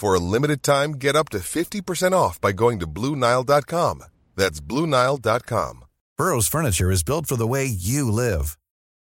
For 0.00 0.14
a 0.14 0.26
limited 0.34 0.62
time, 0.62 0.92
get 0.92 1.14
up 1.14 1.28
to 1.28 1.40
50% 1.40 2.12
off 2.12 2.40
by 2.40 2.52
going 2.52 2.80
to 2.80 2.86
Bluenile.com. 2.86 4.02
That's 4.34 4.58
Bluenile.com. 4.58 5.84
Burrow's 6.16 6.48
furniture 6.48 6.90
is 6.90 7.02
built 7.02 7.26
for 7.26 7.36
the 7.36 7.46
way 7.46 7.66
you 7.66 8.10
live. 8.10 8.56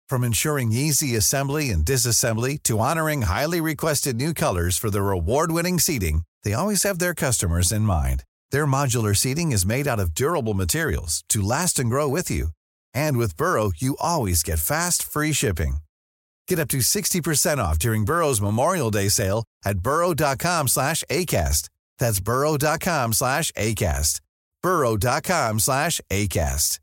From 0.08 0.24
ensuring 0.24 0.72
easy 0.72 1.14
assembly 1.14 1.69
and 1.69 1.84
disassembly 1.84 2.62
to 2.62 2.78
honoring 2.78 3.22
highly 3.22 3.61
requested 3.61 4.17
new 4.17 4.33
colors 4.33 4.78
for 4.78 4.89
their 4.89 5.11
award 5.11 5.52
winning 5.52 5.78
seating, 5.78 6.22
they 6.44 6.55
always 6.55 6.83
have 6.84 6.98
their 6.98 7.14
customers 7.14 7.72
in 7.72 7.83
mind. 7.83 8.24
Their 8.50 8.67
modular 8.67 9.14
seating 9.14 9.52
is 9.52 9.67
made 9.67 9.86
out 9.86 10.00
of 10.00 10.14
durable 10.14 10.55
materials 10.55 11.22
to 11.28 11.42
last 11.42 11.78
and 11.78 11.91
grow 11.91 12.08
with 12.08 12.30
you. 12.30 12.48
And 12.94 13.19
with 13.19 13.36
Burrow, 13.36 13.72
you 13.77 13.98
always 14.00 14.42
get 14.42 14.61
fast, 14.61 15.02
free 15.02 15.34
shipping. 15.34 15.86
Get 16.48 16.58
up 16.58 16.69
to 16.69 16.78
60% 16.78 17.58
off 17.58 17.78
during 17.78 18.05
Burrow's 18.05 18.41
Memorial 18.41 18.91
Day 18.91 19.08
sale 19.08 19.44
at 19.64 19.78
burrow.com 19.80 20.69
slash 20.69 21.02
ACAST. 21.11 21.69
That's 21.98 22.20
burrow.com 22.20 23.12
slash 23.12 23.52
ACAST. 23.52 24.20
burrow.com 24.62 25.58
slash 25.61 26.00
ACAST. 26.11 26.78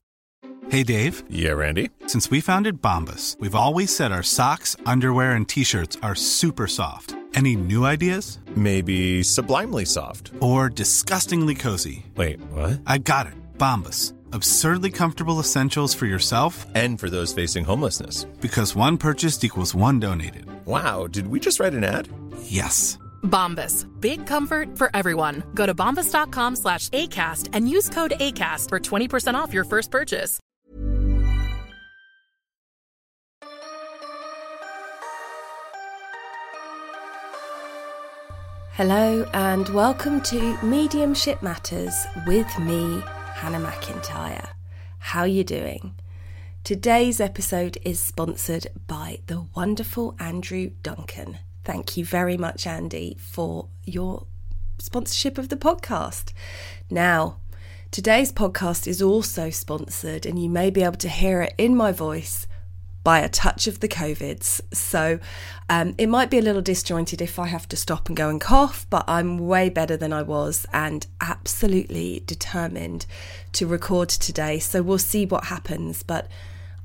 Hey, 0.70 0.84
Dave. 0.84 1.24
Yeah, 1.30 1.52
Randy. 1.52 1.90
Since 2.08 2.32
we 2.32 2.40
founded 2.40 2.82
Bombas, 2.82 3.38
we've 3.40 3.56
always 3.56 3.94
said 3.94 4.12
our 4.14 4.24
socks, 4.24 4.76
underwear, 4.86 5.34
and 5.34 5.48
T-shirts 5.48 5.98
are 6.02 6.16
super 6.16 6.68
soft. 6.68 7.16
Any 7.34 7.56
new 7.56 7.86
ideas? 7.86 8.40
Maybe 8.56 9.24
sublimely 9.24 9.86
soft. 9.86 10.32
Or 10.40 10.70
disgustingly 10.70 11.56
cozy. 11.56 12.06
Wait, 12.16 12.40
what? 12.52 12.82
I 12.86 13.00
got 13.00 13.28
it. 13.28 13.34
Bombas. 13.58 14.14
Absurdly 14.34 14.90
comfortable 14.90 15.40
essentials 15.40 15.94
for 15.94 16.08
yourself 16.08 16.66
And 16.74 17.00
for 17.00 17.08
those 17.10 17.34
facing 17.34 17.66
homelessness. 17.66 18.24
because 18.42 18.76
one 18.76 18.98
purchased 18.98 19.44
equals 19.44 19.76
one 19.76 20.00
donated. 20.00 20.46
Wow, 20.66 21.06
did 21.08 21.28
we 21.28 21.40
just 21.40 21.60
write 21.60 21.74
an 21.76 21.84
ad? 21.84 22.10
Yes. 22.42 22.98
Bombas. 23.24 23.86
Big 24.02 24.26
comfort 24.26 24.76
for 24.78 24.90
everyone. 24.96 25.44
Go 25.54 25.66
to 25.68 25.76
bombas.com 25.76 26.56
slash 26.56 26.90
ACAST 26.90 27.50
and 27.54 27.70
use 27.70 27.90
code 27.90 28.14
ACAST 28.20 28.70
for 28.70 28.80
20% 28.80 29.36
off 29.36 29.54
your 29.54 29.66
first 29.66 29.92
purchase. 29.92 30.40
Hello 38.76 39.24
and 39.34 39.70
welcome 39.70 40.20
to 40.22 40.58
Mediumship 40.64 41.42
Matters 41.44 41.94
with 42.26 42.48
me, 42.60 43.02
Hannah 43.44 43.60
McIntyre. 43.60 44.52
How 45.00 45.26
you 45.26 45.44
doing? 45.44 45.96
Today's 46.64 47.20
episode 47.20 47.78
is 47.84 48.00
sponsored 48.00 48.68
by 48.88 49.20
the 49.28 49.48
wonderful 49.54 50.16
Andrew 50.18 50.72
Duncan. 50.82 51.40
Thank 51.66 51.98
you 51.98 52.06
very 52.06 52.38
much, 52.38 52.66
Andy, 52.66 53.18
for 53.20 53.68
your 53.84 54.28
sponsorship 54.80 55.38
of 55.38 55.50
the 55.50 55.58
podcast. 55.58 56.32
Now, 56.90 57.36
today's 57.92 58.32
podcast 58.32 58.88
is 58.88 59.02
also 59.02 59.50
sponsored, 59.50 60.26
and 60.26 60.42
you 60.42 60.50
may 60.50 60.70
be 60.70 60.82
able 60.82 60.96
to 60.96 61.10
hear 61.10 61.42
it 61.42 61.54
in 61.58 61.76
my 61.76 61.92
voice 61.92 62.48
by 63.04 63.20
a 63.20 63.30
touch 63.30 63.68
of 63.68 63.82
the 63.82 63.88
COVIDs. 63.88 64.62
So 64.74 65.20
um, 65.70 65.94
it 65.98 66.08
might 66.08 66.30
be 66.30 66.38
a 66.38 66.42
little 66.42 66.62
disjointed 66.62 67.22
if 67.22 67.38
I 67.38 67.48
have 67.48 67.68
to 67.70 67.76
stop 67.76 68.08
and 68.08 68.16
go 68.16 68.30
and 68.30 68.40
cough, 68.40 68.86
but 68.90 69.04
I'm 69.08 69.38
way 69.38 69.70
better 69.70 69.98
than 69.98 70.14
I 70.14 70.22
was 70.22 70.66
and 70.72 71.06
absolutely 71.20 72.24
determined 72.26 73.06
to 73.54 73.68
record 73.68 74.10
today. 74.10 74.60
So 74.60 74.82
we'll 74.82 74.98
see 74.98 75.26
what 75.26 75.46
happens. 75.46 76.04
But 76.04 76.30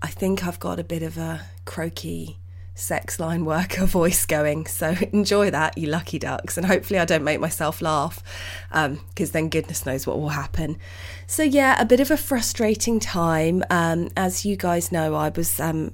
I 0.02 0.08
think 0.08 0.46
I've 0.46 0.60
got 0.60 0.80
a 0.80 0.84
bit 0.84 1.02
of 1.02 1.16
a 1.18 1.42
croaky 1.64 2.38
sex 2.78 3.18
line 3.18 3.44
worker 3.44 3.84
voice 3.86 4.24
going. 4.24 4.66
So 4.66 4.94
enjoy 5.12 5.50
that, 5.50 5.76
you 5.76 5.88
lucky 5.88 6.18
ducks. 6.18 6.56
And 6.56 6.66
hopefully 6.66 6.98
I 6.98 7.04
don't 7.04 7.24
make 7.24 7.40
myself 7.40 7.82
laugh 7.82 8.22
because 8.70 9.32
then 9.32 9.48
goodness 9.48 9.86
knows 9.86 10.06
what 10.06 10.18
will 10.18 10.30
happen. 10.30 10.78
So, 11.26 11.42
yeah, 11.42 11.80
a 11.80 11.84
bit 11.84 12.00
of 12.00 12.10
a 12.10 12.16
frustrating 12.16 13.00
time. 13.00 13.62
Um, 13.70 14.08
as 14.16 14.44
you 14.44 14.56
guys 14.56 14.90
know, 14.90 15.14
I 15.14 15.28
was. 15.28 15.60
Um, 15.60 15.92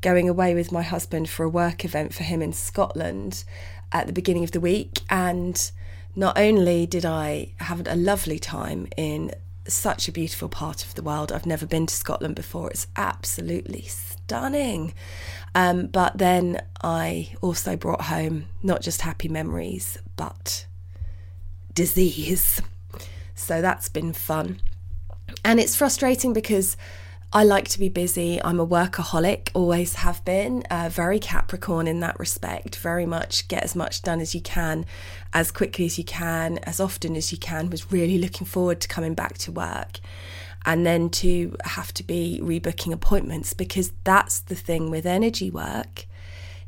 going 0.00 0.28
away 0.28 0.54
with 0.54 0.72
my 0.72 0.82
husband 0.82 1.28
for 1.28 1.44
a 1.44 1.48
work 1.48 1.84
event 1.84 2.14
for 2.14 2.22
him 2.22 2.42
in 2.42 2.52
Scotland 2.52 3.44
at 3.92 4.06
the 4.06 4.12
beginning 4.12 4.44
of 4.44 4.52
the 4.52 4.60
week. 4.60 5.00
And 5.10 5.70
not 6.16 6.38
only 6.38 6.86
did 6.86 7.04
I 7.04 7.52
have 7.58 7.86
a 7.86 7.96
lovely 7.96 8.38
time 8.38 8.88
in 8.96 9.32
such 9.66 10.08
a 10.08 10.12
beautiful 10.12 10.48
part 10.48 10.84
of 10.84 10.94
the 10.94 11.02
world, 11.02 11.30
I've 11.30 11.46
never 11.46 11.66
been 11.66 11.86
to 11.86 11.94
Scotland 11.94 12.34
before, 12.34 12.70
it's 12.70 12.86
absolutely 12.96 13.82
stunning. 13.82 14.94
Um, 15.54 15.86
but 15.86 16.18
then 16.18 16.62
I 16.82 17.32
also 17.40 17.76
brought 17.76 18.02
home 18.02 18.46
not 18.62 18.82
just 18.82 19.02
happy 19.02 19.28
memories, 19.28 19.98
but 20.16 20.66
disease. 21.74 22.60
So 23.34 23.60
that's 23.60 23.88
been 23.88 24.12
fun. 24.12 24.60
And 25.44 25.60
it's 25.60 25.76
frustrating 25.76 26.32
because 26.32 26.76
I 27.32 27.44
like 27.44 27.68
to 27.68 27.78
be 27.78 27.88
busy. 27.88 28.42
I'm 28.42 28.58
a 28.58 28.66
workaholic, 28.66 29.50
always 29.54 29.94
have 29.94 30.24
been, 30.24 30.64
uh, 30.68 30.88
very 30.90 31.20
Capricorn 31.20 31.86
in 31.86 32.00
that 32.00 32.18
respect. 32.18 32.74
Very 32.74 33.06
much 33.06 33.46
get 33.46 33.62
as 33.62 33.76
much 33.76 34.02
done 34.02 34.20
as 34.20 34.34
you 34.34 34.40
can, 34.40 34.84
as 35.32 35.52
quickly 35.52 35.86
as 35.86 35.96
you 35.96 36.02
can, 36.02 36.58
as 36.64 36.80
often 36.80 37.14
as 37.14 37.30
you 37.30 37.38
can. 37.38 37.70
Was 37.70 37.92
really 37.92 38.18
looking 38.18 38.48
forward 38.48 38.80
to 38.80 38.88
coming 38.88 39.14
back 39.14 39.38
to 39.38 39.52
work. 39.52 40.00
And 40.66 40.84
then 40.84 41.08
to 41.10 41.56
have 41.62 41.94
to 41.94 42.02
be 42.02 42.40
rebooking 42.42 42.92
appointments 42.92 43.52
because 43.52 43.92
that's 44.02 44.40
the 44.40 44.56
thing 44.56 44.90
with 44.90 45.06
energy 45.06 45.52
work 45.52 46.06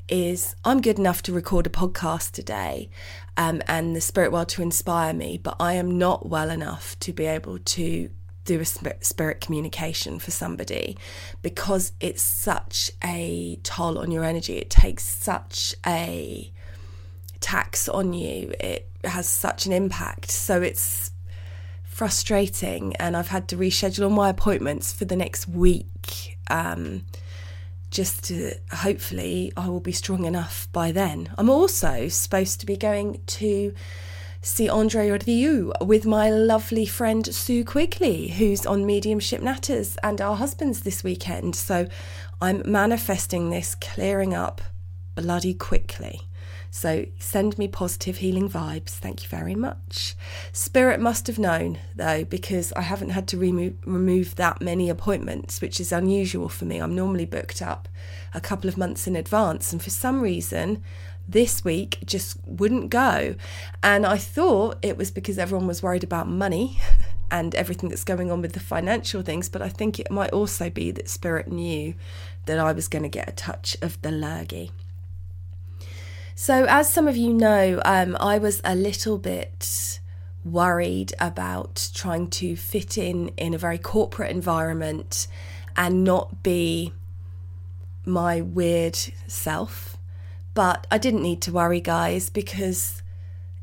is 0.08 0.54
I'm 0.64 0.80
good 0.80 0.98
enough 0.98 1.22
to 1.22 1.32
record 1.32 1.66
a 1.66 1.70
podcast 1.70 2.30
today 2.30 2.88
um, 3.36 3.62
and 3.66 3.96
the 3.96 4.00
spirit 4.00 4.30
world 4.30 4.48
to 4.50 4.62
inspire 4.62 5.12
me, 5.12 5.38
but 5.42 5.56
I 5.58 5.72
am 5.72 5.98
not 5.98 6.28
well 6.28 6.50
enough 6.50 6.96
to 7.00 7.12
be 7.12 7.26
able 7.26 7.58
to 7.58 8.10
do 8.44 8.60
a 8.60 8.64
spirit 8.64 9.40
communication 9.40 10.18
for 10.18 10.30
somebody 10.30 10.96
because 11.42 11.92
it's 12.00 12.22
such 12.22 12.90
a 13.04 13.58
toll 13.62 13.98
on 13.98 14.10
your 14.10 14.24
energy. 14.24 14.56
It 14.56 14.70
takes 14.70 15.04
such 15.04 15.74
a 15.86 16.52
tax 17.40 17.88
on 17.88 18.12
you. 18.12 18.52
It 18.58 18.90
has 19.04 19.28
such 19.28 19.66
an 19.66 19.72
impact. 19.72 20.30
So 20.30 20.60
it's 20.60 21.12
frustrating. 21.84 22.96
And 22.96 23.16
I've 23.16 23.28
had 23.28 23.48
to 23.48 23.56
reschedule 23.56 24.04
all 24.04 24.10
my 24.10 24.28
appointments 24.28 24.92
for 24.92 25.04
the 25.04 25.16
next 25.16 25.46
week. 25.46 26.38
Um, 26.50 27.04
just 27.90 28.24
to 28.24 28.54
hopefully 28.72 29.52
I 29.54 29.68
will 29.68 29.80
be 29.80 29.92
strong 29.92 30.24
enough 30.24 30.66
by 30.72 30.92
then. 30.92 31.30
I'm 31.36 31.50
also 31.50 32.08
supposed 32.08 32.60
to 32.60 32.66
be 32.66 32.76
going 32.76 33.20
to 33.26 33.74
see 34.42 34.68
Andre 34.68 35.10
Rieu 35.10 35.72
with 35.80 36.04
my 36.04 36.28
lovely 36.28 36.84
friend 36.84 37.32
Sue 37.32 37.64
Quigley, 37.64 38.28
who's 38.28 38.66
on 38.66 38.84
Mediumship 38.84 39.40
Natters 39.40 39.96
and 40.02 40.20
our 40.20 40.34
husbands 40.34 40.80
this 40.80 41.04
weekend. 41.04 41.54
So 41.54 41.86
I'm 42.40 42.60
manifesting 42.66 43.50
this 43.50 43.76
clearing 43.76 44.34
up 44.34 44.60
bloody 45.14 45.54
quickly. 45.54 46.22
So 46.74 47.04
send 47.18 47.58
me 47.58 47.68
positive 47.68 48.16
healing 48.16 48.48
vibes. 48.48 48.92
Thank 48.92 49.22
you 49.22 49.28
very 49.28 49.54
much. 49.54 50.16
Spirit 50.52 51.00
must 51.00 51.26
have 51.26 51.38
known, 51.38 51.78
though, 51.94 52.24
because 52.24 52.72
I 52.72 52.80
haven't 52.80 53.10
had 53.10 53.28
to 53.28 53.36
remove, 53.36 53.74
remove 53.84 54.36
that 54.36 54.62
many 54.62 54.88
appointments, 54.88 55.60
which 55.60 55.78
is 55.78 55.92
unusual 55.92 56.48
for 56.48 56.64
me. 56.64 56.78
I'm 56.78 56.94
normally 56.94 57.26
booked 57.26 57.60
up 57.60 57.88
a 58.32 58.40
couple 58.40 58.68
of 58.68 58.78
months 58.78 59.06
in 59.06 59.16
advance, 59.16 59.70
and 59.70 59.82
for 59.82 59.90
some 59.90 60.22
reason, 60.22 60.82
this 61.32 61.64
week 61.64 61.98
just 62.04 62.36
wouldn't 62.46 62.90
go. 62.90 63.34
And 63.82 64.06
I 64.06 64.16
thought 64.16 64.78
it 64.82 64.96
was 64.96 65.10
because 65.10 65.38
everyone 65.38 65.66
was 65.66 65.82
worried 65.82 66.04
about 66.04 66.28
money 66.28 66.78
and 67.30 67.54
everything 67.54 67.88
that's 67.88 68.04
going 68.04 68.30
on 68.30 68.42
with 68.42 68.52
the 68.52 68.60
financial 68.60 69.22
things, 69.22 69.48
but 69.48 69.62
I 69.62 69.68
think 69.68 69.98
it 69.98 70.10
might 70.10 70.30
also 70.30 70.70
be 70.70 70.90
that 70.92 71.08
Spirit 71.08 71.48
knew 71.50 71.94
that 72.46 72.58
I 72.58 72.72
was 72.72 72.88
going 72.88 73.02
to 73.02 73.08
get 73.08 73.28
a 73.28 73.32
touch 73.32 73.76
of 73.82 74.00
the 74.02 74.10
lurgy. 74.10 74.70
So, 76.34 76.64
as 76.64 76.92
some 76.92 77.08
of 77.08 77.16
you 77.16 77.32
know, 77.32 77.80
um, 77.84 78.16
I 78.18 78.38
was 78.38 78.60
a 78.64 78.74
little 78.74 79.18
bit 79.18 80.00
worried 80.44 81.14
about 81.20 81.90
trying 81.94 82.28
to 82.28 82.56
fit 82.56 82.98
in 82.98 83.28
in 83.36 83.54
a 83.54 83.58
very 83.58 83.78
corporate 83.78 84.30
environment 84.30 85.28
and 85.76 86.04
not 86.04 86.42
be 86.42 86.92
my 88.04 88.40
weird 88.40 88.98
self. 89.26 89.96
But 90.54 90.86
I 90.90 90.98
didn't 90.98 91.22
need 91.22 91.40
to 91.42 91.52
worry, 91.52 91.80
guys, 91.80 92.28
because 92.28 93.02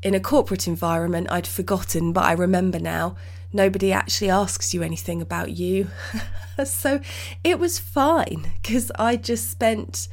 in 0.02 0.14
a 0.14 0.20
corporate 0.20 0.66
environment, 0.66 1.30
I'd 1.30 1.46
forgotten, 1.46 2.12
but 2.12 2.24
I 2.24 2.32
remember 2.32 2.78
now, 2.78 3.16
nobody 3.52 3.92
actually 3.92 4.30
asks 4.30 4.72
you 4.72 4.82
anything 4.82 5.20
about 5.20 5.50
you. 5.50 5.88
so 6.64 7.00
it 7.44 7.58
was 7.58 7.78
fine 7.78 8.52
because 8.62 8.90
I 8.98 9.16
just 9.16 9.50
spent 9.50 10.08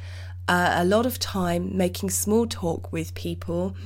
uh, 0.46 0.74
a 0.76 0.84
lot 0.84 1.06
of 1.06 1.18
time 1.18 1.76
making 1.76 2.10
small 2.10 2.46
talk 2.46 2.92
with 2.92 3.14
people 3.14 3.76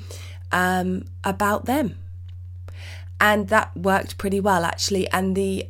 um, 0.51 1.05
about 1.25 1.67
them. 1.67 1.97
And 3.21 3.49
that 3.49 3.77
worked 3.77 4.19
pretty 4.19 4.41
well, 4.41 4.65
actually. 4.65 5.09
And 5.11 5.37
the 5.37 5.69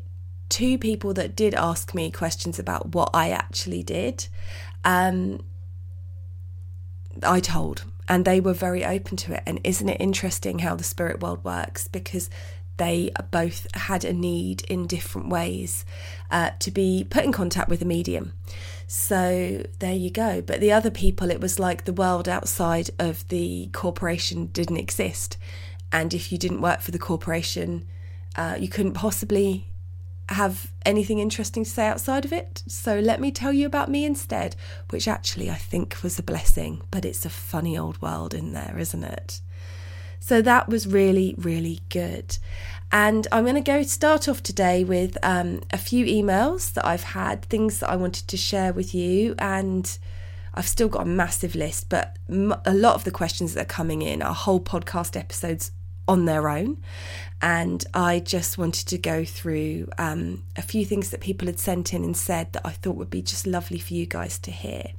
two 0.48 0.78
people 0.78 1.12
that 1.14 1.36
did 1.36 1.54
ask 1.54 1.94
me 1.94 2.10
questions 2.10 2.58
about 2.58 2.94
what 2.94 3.10
I 3.12 3.30
actually 3.30 3.82
did, 3.82 4.26
um, 4.84 5.40
I 7.24 7.40
told, 7.40 7.84
and 8.08 8.24
they 8.24 8.40
were 8.40 8.52
very 8.52 8.84
open 8.84 9.16
to 9.18 9.34
it. 9.34 9.42
And 9.46 9.60
isn't 9.64 9.88
it 9.88 10.00
interesting 10.00 10.60
how 10.60 10.74
the 10.74 10.84
spirit 10.84 11.20
world 11.20 11.44
works? 11.44 11.88
Because 11.88 12.30
they 12.76 13.10
both 13.30 13.66
had 13.74 14.04
a 14.04 14.12
need 14.12 14.62
in 14.62 14.86
different 14.86 15.28
ways 15.28 15.84
uh, 16.30 16.50
to 16.58 16.70
be 16.70 17.06
put 17.08 17.24
in 17.24 17.32
contact 17.32 17.68
with 17.68 17.82
a 17.82 17.84
medium. 17.84 18.32
So 18.86 19.64
there 19.78 19.94
you 19.94 20.10
go. 20.10 20.42
But 20.42 20.60
the 20.60 20.72
other 20.72 20.90
people, 20.90 21.30
it 21.30 21.40
was 21.40 21.58
like 21.58 21.84
the 21.84 21.92
world 21.92 22.28
outside 22.28 22.90
of 22.98 23.26
the 23.28 23.68
corporation 23.72 24.46
didn't 24.46 24.78
exist. 24.78 25.36
And 25.92 26.14
if 26.14 26.32
you 26.32 26.38
didn't 26.38 26.60
work 26.60 26.80
for 26.80 26.90
the 26.90 26.98
corporation, 26.98 27.86
uh, 28.36 28.56
you 28.58 28.68
couldn't 28.68 28.94
possibly 28.94 29.71
have 30.32 30.72
anything 30.84 31.18
interesting 31.18 31.64
to 31.64 31.70
say 31.70 31.86
outside 31.86 32.24
of 32.24 32.32
it. 32.32 32.62
So 32.66 32.98
let 32.98 33.20
me 33.20 33.30
tell 33.30 33.52
you 33.52 33.66
about 33.66 33.90
me 33.90 34.04
instead, 34.04 34.56
which 34.90 35.08
actually 35.08 35.50
I 35.50 35.54
think 35.54 36.02
was 36.02 36.18
a 36.18 36.22
blessing, 36.22 36.82
but 36.90 37.04
it's 37.04 37.24
a 37.24 37.30
funny 37.30 37.76
old 37.76 38.00
world 38.02 38.34
in 38.34 38.52
there, 38.52 38.76
isn't 38.78 39.04
it? 39.04 39.40
So 40.20 40.40
that 40.42 40.68
was 40.68 40.86
really, 40.86 41.34
really 41.36 41.80
good. 41.88 42.38
And 42.92 43.26
I'm 43.32 43.44
going 43.44 43.56
to 43.56 43.60
go 43.60 43.82
start 43.82 44.28
off 44.28 44.42
today 44.42 44.84
with 44.84 45.16
um, 45.22 45.62
a 45.72 45.78
few 45.78 46.04
emails 46.04 46.72
that 46.74 46.86
I've 46.86 47.02
had, 47.02 47.44
things 47.46 47.80
that 47.80 47.88
I 47.88 47.96
wanted 47.96 48.28
to 48.28 48.36
share 48.36 48.72
with 48.72 48.94
you. 48.94 49.34
And 49.38 49.98
I've 50.54 50.68
still 50.68 50.88
got 50.88 51.02
a 51.02 51.06
massive 51.06 51.54
list, 51.54 51.88
but 51.88 52.18
a 52.28 52.74
lot 52.74 52.94
of 52.94 53.04
the 53.04 53.10
questions 53.10 53.54
that 53.54 53.62
are 53.62 53.64
coming 53.64 54.02
in 54.02 54.22
are 54.22 54.34
whole 54.34 54.60
podcast 54.60 55.18
episodes 55.18 55.72
on 56.12 56.26
their 56.26 56.48
own. 56.48 56.76
And 57.40 57.84
I 57.94 58.20
just 58.20 58.58
wanted 58.58 58.86
to 58.88 58.98
go 58.98 59.24
through 59.24 59.88
um, 59.98 60.44
a 60.56 60.62
few 60.62 60.84
things 60.84 61.10
that 61.10 61.20
people 61.20 61.46
had 61.46 61.58
sent 61.58 61.92
in 61.92 62.04
and 62.04 62.16
said 62.16 62.52
that 62.52 62.62
I 62.64 62.70
thought 62.70 62.96
would 62.96 63.10
be 63.10 63.22
just 63.22 63.46
lovely 63.46 63.78
for 63.78 63.94
you 63.94 64.06
guys 64.06 64.38
to 64.40 64.50
hear. 64.50 64.90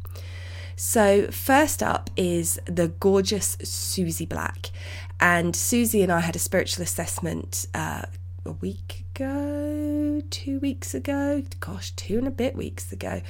So, 0.75 1.27
first 1.27 1.83
up 1.83 2.09
is 2.17 2.59
the 2.65 2.87
gorgeous 2.87 3.57
Susie 3.63 4.25
Black. 4.25 4.71
And 5.19 5.55
Susie 5.55 6.01
and 6.01 6.11
I 6.11 6.19
had 6.19 6.35
a 6.35 6.39
spiritual 6.39 6.83
assessment 6.83 7.67
uh, 7.73 8.01
a 8.43 8.51
week 8.51 9.05
ago, 9.15 10.21
two 10.31 10.59
weeks 10.59 10.93
ago, 10.93 11.43
gosh, 11.59 11.91
two 11.91 12.17
and 12.17 12.27
a 12.27 12.31
bit 12.31 12.55
weeks 12.55 12.91
ago. 12.91 13.21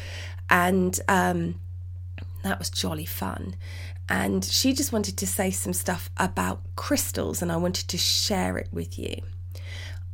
And 0.50 1.00
um, 1.08 1.56
that 2.44 2.58
was 2.58 2.70
jolly 2.70 3.06
fun. 3.06 3.56
And 4.14 4.46
she 4.46 4.74
just 4.74 4.94
wanted 4.94 5.18
to 5.18 5.26
say 5.26 5.50
some 5.50 5.74
stuff 5.74 6.12
about 6.18 6.62
crystals, 6.76 7.42
and 7.42 7.52
I 7.52 7.58
wanted 7.58 7.88
to 7.88 7.98
share 7.98 8.60
it 8.60 8.70
with 8.72 9.00
you. 9.00 9.24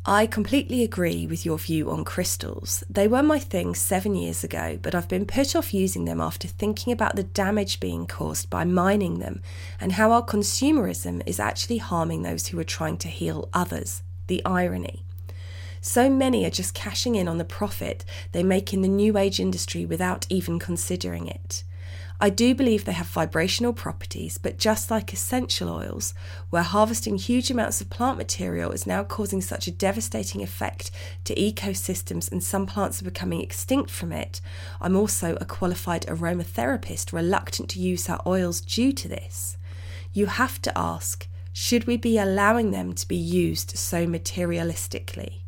I 0.06 0.25
completely 0.25 0.84
agree 0.84 1.28
with 1.28 1.46
your 1.46 1.57
view 1.57 1.92
on 1.92 2.06
crystals. 2.06 2.81
They 2.90 3.10
were 3.10 3.22
my 3.22 3.40
thing 3.40 3.75
seven 3.75 4.16
years 4.16 4.42
ago, 4.42 4.80
but 4.81 4.96
I've 4.96 5.10
been 5.10 5.25
put 5.25 5.54
off 5.54 5.74
using 5.74 6.06
them 6.06 6.22
after 6.22 6.48
thinking 6.48 6.94
about 6.94 7.18
the 7.18 7.24
damage 7.24 7.81
being 7.81 8.07
caused 8.07 8.50
by 8.50 8.63
mining 8.63 9.19
them 9.19 9.42
and 9.81 9.92
how 9.92 10.13
our 10.13 10.24
consumerism 10.25 11.22
is 11.25 11.38
actually 11.38 11.80
harming 11.80 12.24
those 12.24 12.48
who 12.48 12.57
are 12.57 12.63
trying 12.63 12.95
to 13.00 13.10
heal 13.10 13.50
others. 13.52 14.02
The 14.28 14.42
irony. 14.45 15.04
So 15.81 16.10
many 16.10 16.45
are 16.45 16.50
just 16.50 16.74
cashing 16.74 17.16
in 17.16 17.28
on 17.28 17.38
the 17.38 17.44
profit 17.44 18.06
they 18.31 18.44
make 18.44 18.74
in 18.74 18.81
the 18.81 18.88
new 18.88 19.18
age 19.18 19.42
industry 19.42 19.86
without 19.86 20.25
even 20.30 20.57
considering 20.57 21.28
it. 21.28 21.66
I 22.21 22.30
do 22.30 22.54
believe 22.54 22.83
they 22.83 22.92
have 22.92 23.07
vibrational 23.07 23.71
properties, 23.71 24.38
but 24.38 24.57
just 24.57 24.92
like 24.92 25.13
essential 25.13 25.69
oils, 25.69 26.13
where 26.50 26.63
harvesting 26.63 27.18
huge 27.18 27.50
amounts 27.50 27.80
of 27.80 27.89
plant 27.89 28.18
material 28.18 28.71
is 28.71 28.86
now 28.86 29.06
causing 29.06 29.39
such 29.42 29.68
a 29.68 29.71
devastating 29.71 30.44
effect 30.44 30.92
to 31.24 31.36
ecosystems 31.36 32.30
and 32.30 32.44
some 32.44 32.66
plants 32.66 33.01
are 33.01 33.06
becoming 33.06 33.42
extinct 33.42 33.89
from 33.89 34.12
it, 34.12 34.42
I'm 34.81 34.98
also 34.98 35.38
a 35.39 35.45
qualified 35.45 36.06
aromatherapist 36.07 37.13
reluctant 37.13 37.69
to 37.69 37.80
use 37.80 38.10
our 38.10 38.21
oils 38.27 38.60
due 38.60 38.92
to 38.92 39.07
this. 39.07 39.57
You 40.12 40.25
have 40.25 40.62
to 40.63 40.77
ask 40.77 41.25
should 41.54 41.88
we 41.88 41.98
be 41.98 42.18
allowing 42.18 42.71
them 42.71 42.94
to 42.94 43.07
be 43.07 43.16
used 43.16 43.77
so 43.77 44.06
materialistically? 44.06 45.42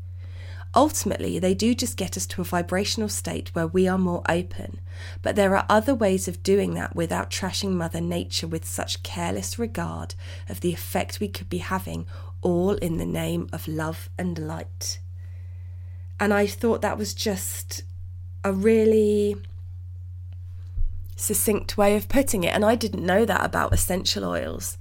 Ultimately, 0.73 1.37
they 1.37 1.53
do 1.53 1.75
just 1.75 1.97
get 1.97 2.15
us 2.15 2.25
to 2.27 2.41
a 2.41 2.45
vibrational 2.45 3.09
state 3.09 3.49
where 3.53 3.67
we 3.67 3.87
are 3.89 3.97
more 3.97 4.23
open, 4.29 4.79
but 5.21 5.35
there 5.35 5.55
are 5.57 5.65
other 5.67 5.93
ways 5.93 6.29
of 6.29 6.43
doing 6.43 6.75
that 6.75 6.95
without 6.95 7.29
trashing 7.29 7.71
Mother 7.71 7.99
Nature 7.99 8.47
with 8.47 8.65
such 8.65 9.03
careless 9.03 9.59
regard 9.59 10.15
of 10.47 10.61
the 10.61 10.71
effect 10.71 11.19
we 11.19 11.27
could 11.27 11.49
be 11.49 11.57
having, 11.57 12.05
all 12.41 12.71
in 12.75 12.97
the 12.97 13.05
name 13.05 13.49
of 13.51 13.67
love 13.67 14.09
and 14.17 14.39
light. 14.39 14.99
And 16.21 16.33
I 16.33 16.47
thought 16.47 16.81
that 16.81 16.97
was 16.97 17.13
just 17.13 17.83
a 18.43 18.53
really 18.53 19.35
succinct 21.17 21.77
way 21.77 21.95
of 21.95 22.07
putting 22.07 22.43
it. 22.43 22.53
And 22.53 22.63
I 22.63 22.75
didn't 22.75 23.05
know 23.05 23.25
that 23.25 23.43
about 23.43 23.73
essential 23.73 24.23
oils 24.23 24.77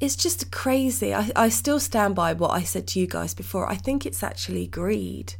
it's 0.00 0.16
just 0.16 0.50
crazy. 0.52 1.12
I, 1.12 1.30
I 1.34 1.48
still 1.48 1.80
stand 1.80 2.14
by 2.14 2.32
what 2.32 2.52
I 2.52 2.62
said 2.62 2.86
to 2.88 3.00
you 3.00 3.06
guys 3.06 3.34
before. 3.34 3.68
I 3.68 3.74
think 3.74 4.06
it's 4.06 4.22
actually 4.22 4.66
greed. 4.66 5.34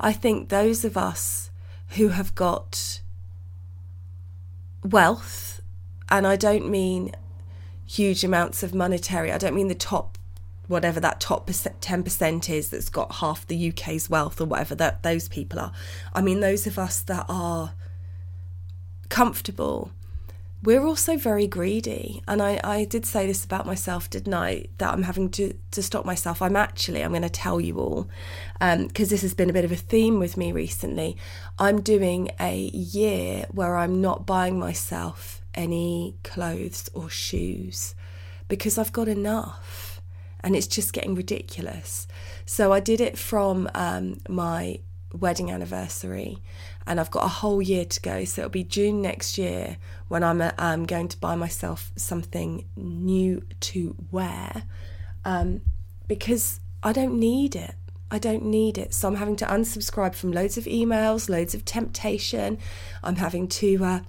I 0.00 0.12
think 0.12 0.48
those 0.48 0.84
of 0.84 0.96
us 0.96 1.50
who 1.90 2.08
have 2.08 2.34
got 2.34 3.00
wealth, 4.82 5.60
and 6.10 6.26
I 6.26 6.36
don't 6.36 6.68
mean 6.68 7.12
huge 7.86 8.24
amounts 8.24 8.62
of 8.62 8.74
monetary, 8.74 9.30
I 9.30 9.38
don't 9.38 9.54
mean 9.54 9.68
the 9.68 9.74
top, 9.74 10.18
whatever 10.66 10.98
that 10.98 11.20
top 11.20 11.48
10% 11.48 12.50
is 12.50 12.70
that's 12.70 12.88
got 12.88 13.16
half 13.16 13.46
the 13.46 13.68
UK's 13.68 14.10
wealth 14.10 14.40
or 14.40 14.46
whatever 14.46 14.74
that 14.74 15.04
those 15.04 15.28
people 15.28 15.60
are. 15.60 15.72
I 16.12 16.22
mean 16.22 16.40
those 16.40 16.66
of 16.66 16.78
us 16.78 17.02
that 17.02 17.26
are 17.28 17.74
comfortable 19.08 19.92
we're 20.62 20.84
also 20.84 21.16
very 21.16 21.46
greedy. 21.46 22.22
And 22.28 22.40
I, 22.40 22.60
I 22.62 22.84
did 22.84 23.04
say 23.04 23.26
this 23.26 23.44
about 23.44 23.66
myself, 23.66 24.08
didn't 24.08 24.34
I? 24.34 24.66
That 24.78 24.92
I'm 24.92 25.02
having 25.02 25.28
to, 25.30 25.54
to 25.72 25.82
stop 25.82 26.04
myself. 26.04 26.40
I'm 26.40 26.56
actually, 26.56 27.02
I'm 27.02 27.10
going 27.10 27.22
to 27.22 27.28
tell 27.28 27.60
you 27.60 27.78
all, 27.78 28.08
because 28.60 28.78
um, 28.80 28.88
this 29.08 29.22
has 29.22 29.34
been 29.34 29.50
a 29.50 29.52
bit 29.52 29.64
of 29.64 29.72
a 29.72 29.76
theme 29.76 30.18
with 30.18 30.36
me 30.36 30.52
recently. 30.52 31.16
I'm 31.58 31.80
doing 31.80 32.30
a 32.38 32.56
year 32.56 33.46
where 33.50 33.76
I'm 33.76 34.00
not 34.00 34.24
buying 34.24 34.58
myself 34.58 35.42
any 35.54 36.16
clothes 36.22 36.88
or 36.94 37.10
shoes 37.10 37.94
because 38.48 38.78
I've 38.78 38.92
got 38.92 39.08
enough 39.08 40.00
and 40.40 40.56
it's 40.56 40.66
just 40.66 40.92
getting 40.92 41.14
ridiculous. 41.14 42.06
So 42.46 42.72
I 42.72 42.80
did 42.80 43.00
it 43.00 43.18
from 43.18 43.68
um, 43.74 44.18
my 44.28 44.80
wedding 45.12 45.50
anniversary 45.50 46.38
and 46.86 46.98
I've 47.00 47.10
got 47.10 47.24
a 47.24 47.28
whole 47.28 47.62
year 47.62 47.84
to 47.84 48.00
go. 48.00 48.24
So 48.24 48.42
it'll 48.42 48.50
be 48.50 48.64
June 48.64 49.02
next 49.02 49.38
year 49.38 49.76
when 50.08 50.22
I'm 50.22 50.42
um, 50.58 50.84
going 50.84 51.08
to 51.08 51.16
buy 51.18 51.34
myself 51.34 51.92
something 51.96 52.66
new 52.76 53.42
to 53.60 53.96
wear. 54.10 54.64
Um, 55.24 55.62
because 56.08 56.60
I 56.82 56.92
don't 56.92 57.18
need 57.18 57.54
it. 57.54 57.74
I 58.10 58.18
don't 58.18 58.44
need 58.44 58.76
it. 58.76 58.92
So 58.92 59.08
I'm 59.08 59.14
having 59.14 59.36
to 59.36 59.46
unsubscribe 59.46 60.14
from 60.14 60.32
loads 60.32 60.58
of 60.58 60.64
emails, 60.64 61.30
loads 61.30 61.54
of 61.54 61.64
temptation. 61.64 62.58
I'm 63.02 63.16
having 63.16 63.48
to 63.48 63.82
uh, 63.82 64.00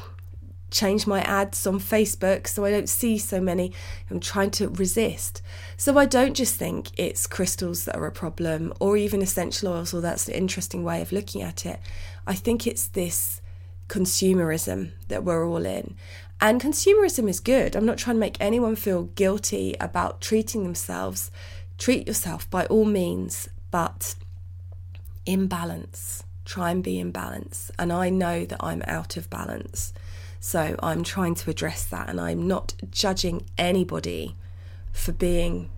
change 0.74 1.08
my 1.08 1.22
ads 1.22 1.66
on 1.66 1.80
Facebook 1.80 2.48
so 2.48 2.66
I 2.66 2.72
don't 2.72 2.90
see 2.90 3.18
so 3.18 3.40
many. 3.40 3.72
I'm 4.10 4.20
trying 4.20 4.52
to 4.52 4.68
resist. 4.68 5.42
So 5.78 5.98
I 5.98 6.06
don't 6.06 6.34
just 6.34 6.56
think 6.56 6.90
it's 7.00 7.28
crystals 7.28 7.86
that 7.86 7.96
are 7.96 8.06
a 8.06 8.12
problem 8.12 8.74
or 8.80 8.98
even 8.98 9.22
essential 9.22 9.70
oils, 9.72 9.94
or 9.94 10.02
that's 10.02 10.28
an 10.28 10.34
interesting 10.34 10.84
way 10.84 11.02
of 11.02 11.14
looking 11.14 11.42
at 11.42 11.66
it. 11.66 11.80
I 12.26 12.36
think 12.36 12.66
it's 12.66 12.88
this 12.88 13.42
consumerism 13.88 14.92
that 15.08 15.24
we're 15.24 15.48
all 15.48 15.66
in. 15.66 15.96
And 16.42 16.62
consumerism 16.62 17.30
is 17.30 17.40
good. 17.40 17.76
I'm 17.76 17.86
not 17.86 17.98
trying 17.98 18.16
to 18.16 18.20
make 18.20 18.38
anyone 18.40 18.76
feel 18.76 19.04
guilty 19.04 19.76
about 19.80 20.22
treating 20.22 20.64
themselves. 20.64 21.32
Treat 21.78 22.08
yourself 22.08 22.50
by 22.50 22.66
all 22.66 22.86
means, 22.86 23.50
but 23.72 24.16
in 25.26 25.48
balance. 25.48 26.24
Try 26.46 26.72
and 26.72 26.84
be 26.84 27.00
in 27.00 27.12
balance. 27.12 27.72
And 27.80 27.94
I 27.94 28.10
know 28.10 28.46
that 28.46 28.62
I'm 28.62 28.84
out 28.88 29.16
of 29.16 29.30
balance. 29.30 29.94
So 30.40 30.76
I'm 30.84 31.04
trying 31.04 31.36
to 31.36 31.50
address 31.50 31.86
that 31.86 32.10
and 32.10 32.20
I'm 32.20 32.48
not 32.48 32.74
judging 32.92 33.46
anybody 33.58 34.36
for 34.92 35.14
being 35.14 35.70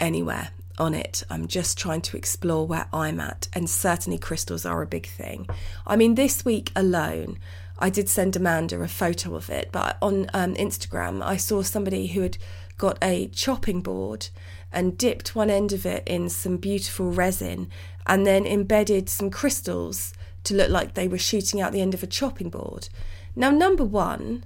anywhere 0.00 0.48
on 0.78 0.94
it. 0.94 1.22
I'm 1.30 1.46
just 1.46 1.78
trying 1.78 2.00
to 2.02 2.16
explore 2.16 2.66
where 2.66 2.86
I'm 2.92 3.20
at. 3.20 3.48
And 3.52 3.68
certainly 3.68 4.18
crystals 4.18 4.66
are 4.66 4.82
a 4.82 4.86
big 4.86 5.06
thing. 5.06 5.48
I 5.86 5.96
mean, 5.96 6.14
this 6.14 6.44
week 6.44 6.72
alone, 6.74 7.38
I 7.78 7.90
did 7.90 8.08
send 8.08 8.36
Amanda 8.36 8.80
a 8.80 8.88
photo 8.88 9.34
of 9.34 9.50
it, 9.50 9.70
but 9.72 9.98
on 10.00 10.30
um, 10.32 10.54
Instagram, 10.54 11.22
I 11.22 11.36
saw 11.36 11.62
somebody 11.62 12.08
who 12.08 12.22
had 12.22 12.38
got 12.78 12.98
a 13.02 13.28
chopping 13.28 13.80
board 13.80 14.28
and 14.72 14.98
dipped 14.98 15.36
one 15.36 15.50
end 15.50 15.72
of 15.72 15.86
it 15.86 16.02
in 16.06 16.28
some 16.28 16.56
beautiful 16.56 17.10
resin 17.10 17.68
and 18.06 18.26
then 18.26 18.46
embedded 18.46 19.08
some 19.08 19.30
crystals 19.30 20.12
to 20.44 20.54
look 20.54 20.70
like 20.70 20.94
they 20.94 21.08
were 21.08 21.18
shooting 21.18 21.60
out 21.60 21.72
the 21.72 21.80
end 21.80 21.94
of 21.94 22.02
a 22.02 22.08
chopping 22.08 22.50
board. 22.50 22.88
Now, 23.34 23.50
number 23.50 23.84
one, 23.84 24.44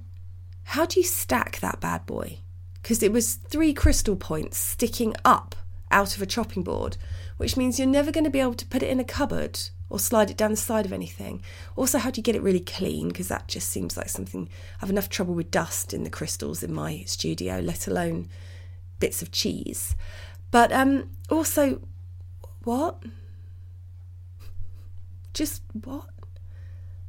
how 0.64 0.86
do 0.86 1.00
you 1.00 1.04
stack 1.04 1.60
that 1.60 1.80
bad 1.80 2.06
boy? 2.06 2.38
Because 2.82 3.02
it 3.02 3.12
was 3.12 3.34
three 3.34 3.74
crystal 3.74 4.16
points 4.16 4.58
sticking 4.58 5.14
up 5.24 5.56
out 5.90 6.16
of 6.16 6.22
a 6.22 6.26
chopping 6.26 6.62
board, 6.62 6.96
which 7.36 7.56
means 7.56 7.78
you're 7.78 7.88
never 7.88 8.12
going 8.12 8.24
to 8.24 8.30
be 8.30 8.40
able 8.40 8.54
to 8.54 8.66
put 8.66 8.82
it 8.82 8.90
in 8.90 9.00
a 9.00 9.04
cupboard 9.04 9.58
or 9.90 9.98
slide 9.98 10.30
it 10.30 10.36
down 10.36 10.50
the 10.50 10.56
side 10.56 10.84
of 10.84 10.92
anything. 10.92 11.42
Also, 11.76 11.98
how 11.98 12.10
do 12.10 12.18
you 12.18 12.22
get 12.22 12.36
it 12.36 12.42
really 12.42 12.60
clean? 12.60 13.08
Because 13.08 13.28
that 13.28 13.48
just 13.48 13.68
seems 13.70 13.96
like 13.96 14.08
something 14.08 14.48
I 14.76 14.80
have 14.80 14.90
enough 14.90 15.08
trouble 15.08 15.34
with 15.34 15.50
dust 15.50 15.94
in 15.94 16.04
the 16.04 16.10
crystals 16.10 16.62
in 16.62 16.72
my 16.72 17.04
studio, 17.06 17.60
let 17.60 17.86
alone 17.86 18.28
bits 18.98 19.22
of 19.22 19.30
cheese. 19.30 19.96
But 20.50 20.72
um, 20.72 21.10
also, 21.30 21.80
what? 22.64 23.02
Just 25.32 25.62
what? 25.84 26.08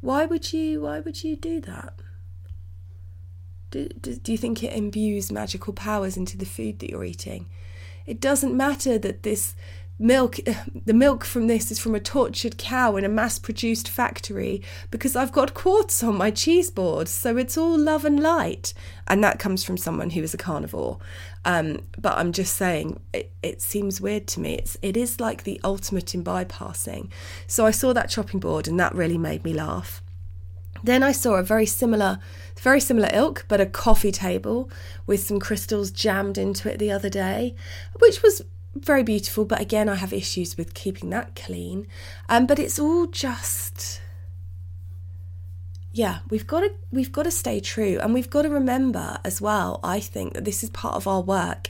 Why 0.01 0.25
would 0.25 0.53
you? 0.53 0.81
Why 0.81 1.00
would 1.00 1.24
you 1.24 1.36
do 1.36 1.59
that? 1.62 1.95
Do, 3.71 3.88
do, 4.01 4.15
do 4.15 4.31
you 4.31 4.38
think 4.38 4.63
it 4.63 4.74
imbues 4.74 5.31
magical 5.31 5.74
powers 5.74 6.17
into 6.17 6.38
the 6.38 6.45
food 6.45 6.79
that 6.79 6.89
you're 6.89 7.03
eating? 7.03 7.48
It 8.10 8.20
doesn't 8.20 8.58
matter 8.58 8.98
that 8.98 9.22
this 9.22 9.56
milk 10.00 10.39
the 10.86 10.96
milk 10.96 11.24
from 11.24 11.46
this 11.46 11.70
is 11.70 11.78
from 11.78 11.94
a 11.94 12.00
tortured 12.00 12.58
cow 12.58 12.96
in 12.96 13.06
a 13.06 13.10
mass 13.10 13.38
produced 13.38 13.88
factory 13.88 14.63
because 14.89 15.16
I've 15.16 15.32
got 15.32 15.54
quartz 15.54 16.01
on 16.01 16.18
my 16.18 16.32
cheese 16.32 16.72
board 16.72 17.08
so 17.08 17.38
it's 17.38 17.56
all 17.56 17.78
love 17.78 18.06
and 18.06 18.20
light. 18.20 18.74
And 19.06 19.24
that 19.24 19.38
comes 19.38 19.63
from 19.63 19.78
someone 19.78 20.10
who 20.10 20.24
is 20.24 20.34
a 20.34 20.38
carnivore. 20.38 20.98
Um, 21.46 21.84
but 22.00 22.18
I'm 22.18 22.32
just 22.32 22.56
saying 22.56 23.00
it, 23.13 23.32
it 23.44 23.62
seems 23.62 24.01
weird 24.01 24.25
to 24.30 24.39
me. 24.39 24.56
It's 24.56 24.75
it 24.82 24.98
is 24.98 25.20
like 25.20 25.44
the 25.44 25.62
ultimate 25.63 26.16
in 26.16 26.24
bypassing. 26.24 27.12
So 27.46 27.68
I 27.68 27.72
saw 27.72 27.94
that 27.94 28.10
chopping 28.10 28.39
board 28.39 28.68
and 28.68 28.80
that 28.80 28.96
really 28.96 29.20
made 29.20 29.44
me 29.44 29.54
laugh 29.54 30.01
then 30.83 31.03
I 31.03 31.12
saw 31.12 31.36
a 31.36 31.43
very 31.43 31.65
similar, 31.65 32.19
very 32.59 32.79
similar 32.79 33.09
ilk, 33.13 33.45
but 33.48 33.62
a 33.62 33.65
coffee 33.65 34.12
table 34.12 34.69
with 35.05 35.21
some 35.21 35.39
crystals 35.39 35.91
jammed 35.91 36.38
into 36.38 36.71
it 36.71 36.79
the 36.79 36.91
other 36.91 37.09
day, 37.09 37.55
which 38.00 38.21
was 38.21 38.41
very 38.75 39.03
beautiful. 39.03 39.45
But 39.45 39.62
again, 39.62 39.89
I 39.89 39.95
have 39.95 40.13
issues 40.13 40.57
with 40.57 40.74
keeping 40.74 41.09
that 41.09 41.36
clean. 41.36 41.88
Um, 42.27 42.45
but 42.45 42.59
it's 42.59 42.79
all 42.79 43.07
just, 43.07 44.01
yeah, 45.91 46.19
we've 46.29 46.48
got 46.48 46.62
to 46.62 46.71
we've 46.91 47.12
got 47.12 47.24
to 47.24 47.31
stay 47.31 47.59
true, 47.59 48.00
and 48.01 48.13
we've 48.13 48.29
got 48.29 48.43
to 48.43 48.50
remember 48.50 49.19
as 49.24 49.41
well. 49.41 49.79
I 49.83 50.00
think 50.00 50.33
that 50.33 50.45
this 50.45 50.63
is 50.63 50.69
part 50.69 50.95
of 50.95 51.07
our 51.07 51.21
work 51.21 51.69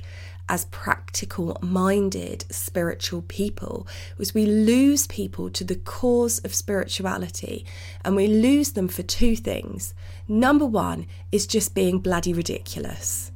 as 0.50 0.65
practical 0.65 1.58
minded 1.62 2.44
spiritual 2.50 3.22
people 3.22 3.88
was 4.18 4.34
we 4.34 4.48
lose 4.48 5.06
people 5.08 5.50
to 5.51 5.63
the 5.63 5.75
cause 5.75 6.39
of 6.39 6.56
spirituality 6.56 7.65
and 8.03 8.15
we 8.15 8.27
lose 8.27 8.72
them 8.72 8.88
for 8.88 9.03
two 9.03 9.36
things. 9.36 9.94
Number 10.27 10.65
one 10.65 11.06
is 11.32 11.48
just 11.48 11.75
being 11.75 12.00
bloody 12.00 12.34
ridiculous. 12.34 13.32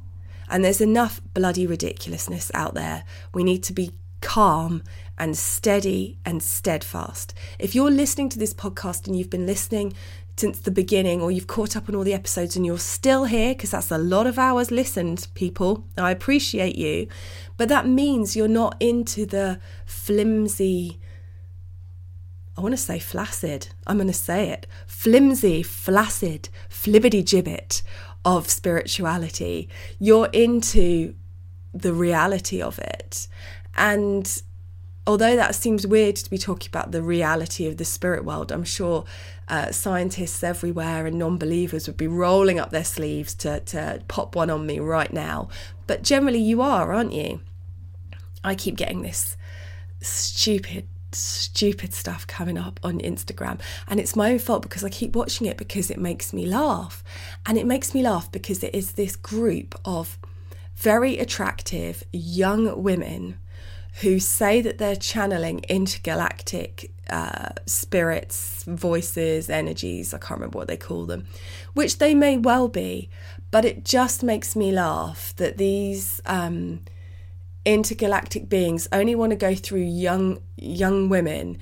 And 0.50 0.64
there's 0.64 0.80
enough 0.80 1.20
bloody 1.32 1.66
ridiculousness 1.66 2.50
out 2.52 2.74
there. 2.74 3.04
We 3.32 3.44
need 3.44 3.62
to 3.64 3.72
be 3.72 3.92
calm 4.20 4.82
and 5.16 5.36
steady 5.36 6.18
and 6.24 6.42
steadfast. 6.42 7.34
If 7.58 7.74
you're 7.74 7.90
listening 7.90 8.28
to 8.30 8.38
this 8.38 8.52
podcast 8.52 9.06
and 9.06 9.16
you've 9.16 9.30
been 9.30 9.46
listening 9.46 9.92
since 10.36 10.58
the 10.58 10.70
beginning 10.70 11.20
or 11.20 11.30
you've 11.30 11.46
caught 11.46 11.76
up 11.76 11.88
on 11.88 11.94
all 11.94 12.04
the 12.04 12.14
episodes 12.14 12.56
and 12.56 12.66
you're 12.66 12.78
still 12.78 13.24
here 13.24 13.54
because 13.54 13.70
that's 13.70 13.90
a 13.90 13.98
lot 13.98 14.26
of 14.26 14.38
hours 14.38 14.70
listened 14.70 15.28
people. 15.34 15.84
I 15.96 16.10
appreciate 16.10 16.76
you. 16.76 17.08
But 17.56 17.68
that 17.68 17.86
means 17.86 18.34
you're 18.34 18.48
not 18.48 18.76
into 18.80 19.26
the 19.26 19.60
flimsy 19.86 20.98
i 22.56 22.60
want 22.60 22.72
to 22.72 22.76
say 22.76 23.00
flaccid 23.00 23.66
i'm 23.84 23.96
going 23.96 24.06
to 24.06 24.12
say 24.12 24.48
it 24.48 24.64
flimsy 24.86 25.60
flaccid 25.60 26.48
flibbity 26.70 27.20
gibbet 27.24 27.82
of 28.24 28.48
spirituality. 28.48 29.68
You're 29.98 30.28
into 30.32 31.14
the 31.72 31.92
reality 31.92 32.62
of 32.62 32.78
it. 32.78 33.28
And 33.76 34.42
although 35.06 35.36
that 35.36 35.54
seems 35.54 35.86
weird 35.86 36.16
to 36.16 36.30
be 36.30 36.38
talking 36.38 36.68
about 36.68 36.92
the 36.92 37.02
reality 37.02 37.66
of 37.66 37.76
the 37.76 37.84
spirit 37.84 38.24
world, 38.24 38.50
I'm 38.50 38.64
sure 38.64 39.04
uh, 39.48 39.70
scientists 39.70 40.42
everywhere 40.42 41.06
and 41.06 41.18
non 41.18 41.38
believers 41.38 41.86
would 41.86 41.96
be 41.96 42.06
rolling 42.06 42.58
up 42.58 42.70
their 42.70 42.84
sleeves 42.84 43.34
to, 43.36 43.60
to 43.60 44.02
pop 44.08 44.34
one 44.34 44.50
on 44.50 44.66
me 44.66 44.78
right 44.78 45.12
now. 45.12 45.48
But 45.86 46.02
generally, 46.02 46.40
you 46.40 46.62
are, 46.62 46.92
aren't 46.92 47.12
you? 47.12 47.40
I 48.42 48.54
keep 48.54 48.76
getting 48.76 49.02
this 49.02 49.36
stupid 50.00 50.88
stupid 51.12 51.94
stuff 51.94 52.26
coming 52.26 52.58
up 52.58 52.80
on 52.82 52.98
Instagram. 52.98 53.60
And 53.86 54.00
it's 54.00 54.16
my 54.16 54.32
own 54.32 54.38
fault 54.40 54.62
because 54.62 54.82
I 54.82 54.88
keep 54.88 55.14
watching 55.14 55.46
it 55.46 55.56
because 55.56 55.88
it 55.88 55.98
makes 55.98 56.32
me 56.32 56.44
laugh. 56.44 57.04
And 57.46 57.56
it 57.56 57.66
makes 57.66 57.94
me 57.94 58.02
laugh 58.02 58.32
because 58.32 58.64
it 58.64 58.74
is 58.74 58.92
this 58.92 59.14
group 59.14 59.78
of 59.84 60.18
very 60.74 61.18
attractive 61.18 62.02
young 62.12 62.82
women 62.82 63.38
who 64.00 64.18
say 64.18 64.60
that 64.60 64.78
they're 64.78 64.96
channeling 64.96 65.60
intergalactic 65.68 66.90
uh, 67.08 67.50
spirits, 67.66 68.64
voices, 68.66 69.48
energies, 69.48 70.12
I 70.12 70.18
can't 70.18 70.40
remember 70.40 70.58
what 70.58 70.68
they 70.68 70.76
call 70.76 71.06
them, 71.06 71.26
which 71.74 71.98
they 71.98 72.14
may 72.14 72.36
well 72.36 72.68
be, 72.68 73.08
but 73.50 73.64
it 73.64 73.84
just 73.84 74.22
makes 74.22 74.56
me 74.56 74.72
laugh 74.72 75.34
that 75.36 75.58
these 75.58 76.20
um, 76.26 76.80
intergalactic 77.64 78.48
beings 78.48 78.88
only 78.90 79.14
want 79.14 79.30
to 79.30 79.36
go 79.36 79.54
through 79.54 79.82
young 79.82 80.38
young 80.56 81.08
women 81.08 81.58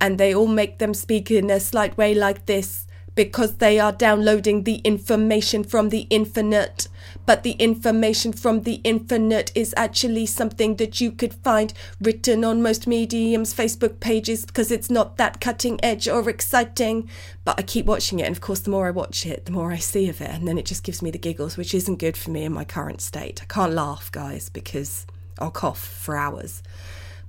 and 0.00 0.18
they 0.18 0.34
all 0.34 0.46
make 0.46 0.78
them 0.78 0.92
speak 0.92 1.30
in 1.30 1.50
a 1.50 1.60
slight 1.60 1.96
way 1.96 2.14
like 2.14 2.46
this 2.46 2.85
because 3.16 3.56
they 3.56 3.80
are 3.80 3.92
downloading 3.92 4.62
the 4.62 4.76
information 4.76 5.64
from 5.64 5.88
the 5.88 6.06
infinite. 6.10 6.86
But 7.24 7.42
the 7.42 7.52
information 7.52 8.32
from 8.32 8.62
the 8.62 8.80
infinite 8.84 9.50
is 9.54 9.74
actually 9.76 10.26
something 10.26 10.76
that 10.76 11.00
you 11.00 11.10
could 11.10 11.34
find 11.34 11.72
written 12.00 12.44
on 12.44 12.62
most 12.62 12.86
mediums' 12.86 13.52
Facebook 13.52 13.98
pages 13.98 14.44
because 14.44 14.70
it's 14.70 14.90
not 14.90 15.16
that 15.16 15.40
cutting 15.40 15.80
edge 15.82 16.06
or 16.06 16.28
exciting. 16.28 17.08
But 17.44 17.58
I 17.58 17.62
keep 17.62 17.86
watching 17.86 18.20
it, 18.20 18.26
and 18.26 18.36
of 18.36 18.40
course, 18.40 18.60
the 18.60 18.70
more 18.70 18.86
I 18.86 18.92
watch 18.92 19.26
it, 19.26 19.46
the 19.46 19.52
more 19.52 19.72
I 19.72 19.78
see 19.78 20.08
of 20.08 20.20
it, 20.20 20.30
and 20.30 20.46
then 20.46 20.58
it 20.58 20.66
just 20.66 20.84
gives 20.84 21.02
me 21.02 21.10
the 21.10 21.18
giggles, 21.18 21.56
which 21.56 21.74
isn't 21.74 21.96
good 21.96 22.16
for 22.16 22.30
me 22.30 22.44
in 22.44 22.52
my 22.52 22.64
current 22.64 23.00
state. 23.00 23.42
I 23.42 23.46
can't 23.46 23.72
laugh, 23.72 24.12
guys, 24.12 24.48
because 24.50 25.06
I'll 25.38 25.50
cough 25.50 25.82
for 25.82 26.16
hours. 26.16 26.62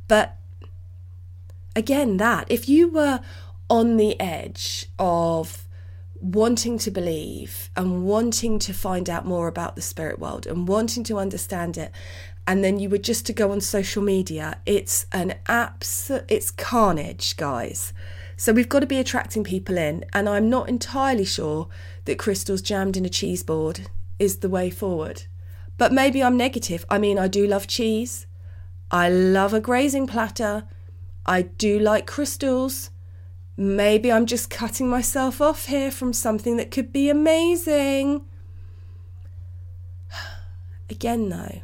But 0.08 0.36
again, 1.76 2.18
that 2.18 2.46
if 2.50 2.68
you 2.68 2.90
were 2.90 3.22
on 3.70 3.98
the 3.98 4.20
edge 4.20 4.88
of 5.00 5.67
wanting 6.20 6.78
to 6.78 6.92
believe 6.92 7.70
and 7.76 8.04
wanting 8.04 8.60
to 8.60 8.74
find 8.74 9.10
out 9.10 9.26
more 9.26 9.48
about 9.48 9.76
the 9.76 9.82
spirit 9.82 10.20
world 10.20 10.46
and 10.48 10.68
wanting 10.68 11.04
to 11.04 11.18
understand 11.18 11.78
it 11.78 11.92
and 12.46 12.64
then 12.64 12.80
you 12.80 12.90
were 12.90 12.98
just 12.98 13.26
to 13.26 13.34
go 13.34 13.52
on 13.52 13.62
social 13.62 14.02
media 14.02 14.58
it's 14.66 15.06
an 15.12 15.36
abs 15.48 16.12
it's 16.28 16.52
carnage 16.52 17.38
guys 17.38 17.94
so 18.36 18.54
we've 18.54 18.70
got 18.70 18.80
to 18.80 18.88
be 18.88 19.00
attracting 19.00 19.44
people 19.44 19.78
in 19.78 20.04
and 20.14 20.28
i'm 20.28 20.50
not 20.50 20.68
entirely 20.70 21.26
sure 21.26 21.68
that 22.06 22.20
crystals 22.20 22.62
jammed 22.62 22.98
in 22.98 23.06
a 23.06 23.10
cheese 23.10 23.44
board 23.44 23.90
is 24.20 24.38
the 24.38 24.50
way 24.50 24.70
forward 24.70 25.24
But 25.78 25.94
maybe 25.94 26.24
I'm 26.24 26.38
negative. 26.38 26.86
I 26.90 26.98
mean, 26.98 27.20
I 27.20 27.28
do 27.28 27.46
love 27.46 27.68
cheese. 27.68 28.26
I 28.90 29.10
love 29.10 29.54
a 29.54 29.60
grazing 29.60 30.08
platter. 30.08 30.68
I 31.26 31.44
do 31.44 31.80
like 31.80 32.08
crystals. 32.08 32.90
Maybe 33.60 34.12
I'm 34.12 34.28
just 34.28 34.52
cutting 34.52 34.88
myself 34.88 35.42
off 35.42 35.66
here 35.66 35.90
from 35.90 36.14
something 36.14 36.58
that 36.58 36.70
could 36.70 36.94
be 36.94 37.10
amazing. 37.10 38.22
Again, 40.92 41.30
though, 41.30 41.62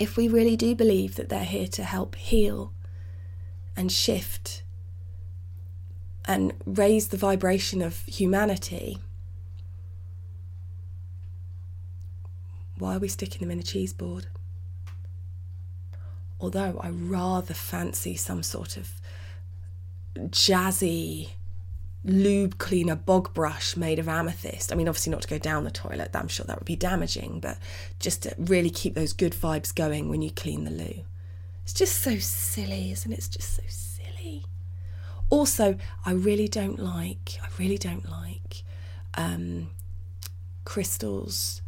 if 0.00 0.16
we 0.16 0.26
really 0.26 0.56
do 0.56 0.74
believe 0.74 1.14
that 1.14 1.28
they're 1.28 1.44
here 1.44 1.68
to 1.68 1.84
help 1.84 2.16
heal 2.16 2.72
and 3.76 3.92
shift 3.92 4.64
and 6.24 6.52
raise 6.66 7.08
the 7.08 7.16
vibration 7.16 7.80
of 7.80 8.02
humanity, 8.06 8.98
why 12.78 12.96
are 12.96 12.98
we 12.98 13.06
sticking 13.06 13.40
them 13.40 13.52
in 13.52 13.60
a 13.60 13.62
cheese 13.62 13.92
board? 13.92 14.26
Although 16.40 16.80
I 16.80 16.90
rather 16.90 17.54
fancy 17.54 18.16
some 18.16 18.42
sort 18.42 18.76
of 18.76 19.00
jazzy 20.16 21.30
lube 22.04 22.58
cleaner 22.58 22.96
bog 22.96 23.32
brush 23.32 23.76
made 23.76 23.98
of 23.98 24.08
amethyst. 24.08 24.72
I 24.72 24.74
mean, 24.74 24.88
obviously 24.88 25.10
not 25.10 25.22
to 25.22 25.28
go 25.28 25.38
down 25.38 25.64
the 25.64 25.70
toilet, 25.70 26.10
I'm 26.14 26.28
sure 26.28 26.44
that 26.46 26.58
would 26.58 26.66
be 26.66 26.76
damaging, 26.76 27.40
but 27.40 27.58
just 27.98 28.22
to 28.24 28.34
really 28.38 28.70
keep 28.70 28.94
those 28.94 29.12
good 29.12 29.32
vibes 29.32 29.74
going 29.74 30.08
when 30.08 30.22
you 30.22 30.30
clean 30.30 30.64
the 30.64 30.70
loo. 30.70 31.04
It's 31.62 31.72
just 31.72 32.02
so 32.02 32.18
silly, 32.18 32.92
isn't 32.92 33.10
it? 33.10 33.18
It's 33.18 33.28
just 33.28 33.54
so 33.54 33.62
silly. 33.68 34.44
Also, 35.30 35.76
I 36.04 36.12
really 36.12 36.46
don't 36.46 36.78
like, 36.78 37.38
I 37.42 37.48
really 37.58 37.78
don't 37.78 38.08
like 38.08 38.62
um, 39.14 39.70
crystals 40.64 41.62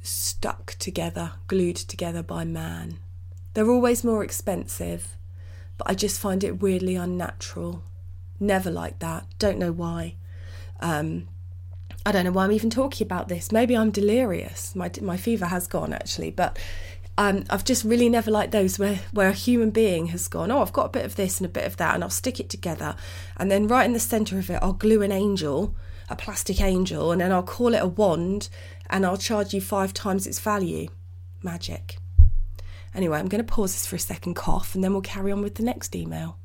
stuck 0.00 0.76
together, 0.78 1.32
glued 1.48 1.76
together 1.76 2.22
by 2.22 2.44
man. 2.44 2.98
They're 3.54 3.70
always 3.70 4.04
more 4.04 4.22
expensive, 4.22 5.16
but 5.78 5.88
I 5.88 5.94
just 5.94 6.20
find 6.20 6.44
it 6.44 6.60
weirdly 6.60 6.96
unnatural. 6.96 7.82
Never 8.38 8.70
like 8.70 8.98
that. 8.98 9.26
Don't 9.38 9.58
know 9.58 9.72
why. 9.72 10.16
Um, 10.80 11.28
I 12.04 12.12
don't 12.12 12.24
know 12.24 12.32
why 12.32 12.44
I'm 12.44 12.52
even 12.52 12.70
talking 12.70 13.06
about 13.06 13.28
this. 13.28 13.50
Maybe 13.52 13.76
I'm 13.76 13.90
delirious. 13.90 14.74
My 14.74 14.90
my 15.00 15.16
fever 15.16 15.46
has 15.46 15.66
gone 15.66 15.92
actually, 15.92 16.30
but 16.30 16.58
um, 17.18 17.44
I've 17.50 17.64
just 17.64 17.84
really 17.84 18.08
never 18.08 18.30
liked 18.30 18.52
those 18.52 18.78
where 18.78 19.00
where 19.12 19.28
a 19.28 19.32
human 19.32 19.70
being 19.70 20.06
has 20.08 20.28
gone. 20.28 20.50
Oh, 20.50 20.62
I've 20.62 20.72
got 20.72 20.86
a 20.86 20.90
bit 20.90 21.04
of 21.04 21.16
this 21.16 21.38
and 21.38 21.46
a 21.46 21.52
bit 21.52 21.66
of 21.66 21.76
that, 21.78 21.94
and 21.94 22.04
I'll 22.04 22.10
stick 22.10 22.38
it 22.38 22.48
together, 22.48 22.94
and 23.36 23.50
then 23.50 23.66
right 23.66 23.84
in 23.84 23.92
the 23.92 24.00
centre 24.00 24.38
of 24.38 24.48
it, 24.50 24.60
I'll 24.62 24.72
glue 24.72 25.02
an 25.02 25.12
angel, 25.12 25.74
a 26.08 26.16
plastic 26.16 26.60
angel, 26.60 27.10
and 27.12 27.20
then 27.20 27.32
I'll 27.32 27.42
call 27.42 27.74
it 27.74 27.82
a 27.82 27.88
wand, 27.88 28.48
and 28.88 29.04
I'll 29.04 29.16
charge 29.16 29.52
you 29.52 29.60
five 29.60 29.92
times 29.92 30.26
its 30.26 30.38
value. 30.38 30.88
Magic. 31.42 31.98
Anyway, 32.94 33.18
I'm 33.18 33.28
going 33.28 33.44
to 33.44 33.52
pause 33.52 33.72
this 33.72 33.86
for 33.86 33.96
a 33.96 34.00
second, 34.00 34.34
cough, 34.34 34.74
and 34.74 34.82
then 34.82 34.92
we'll 34.92 35.02
carry 35.02 35.30
on 35.30 35.42
with 35.42 35.56
the 35.56 35.62
next 35.62 35.94
email. 35.94 36.38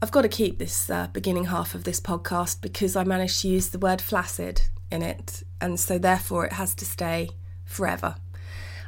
I've 0.00 0.12
got 0.12 0.22
to 0.22 0.28
keep 0.28 0.58
this 0.58 0.90
uh, 0.90 1.08
beginning 1.12 1.46
half 1.46 1.74
of 1.74 1.84
this 1.84 2.00
podcast 2.00 2.60
because 2.60 2.96
I 2.96 3.04
managed 3.04 3.40
to 3.42 3.48
use 3.48 3.68
the 3.68 3.78
word 3.78 4.00
flaccid 4.00 4.62
in 4.90 5.02
it, 5.02 5.42
and 5.60 5.80
so 5.80 5.98
therefore 5.98 6.46
it 6.46 6.52
has 6.52 6.74
to 6.76 6.84
stay 6.84 7.30
forever. 7.64 8.16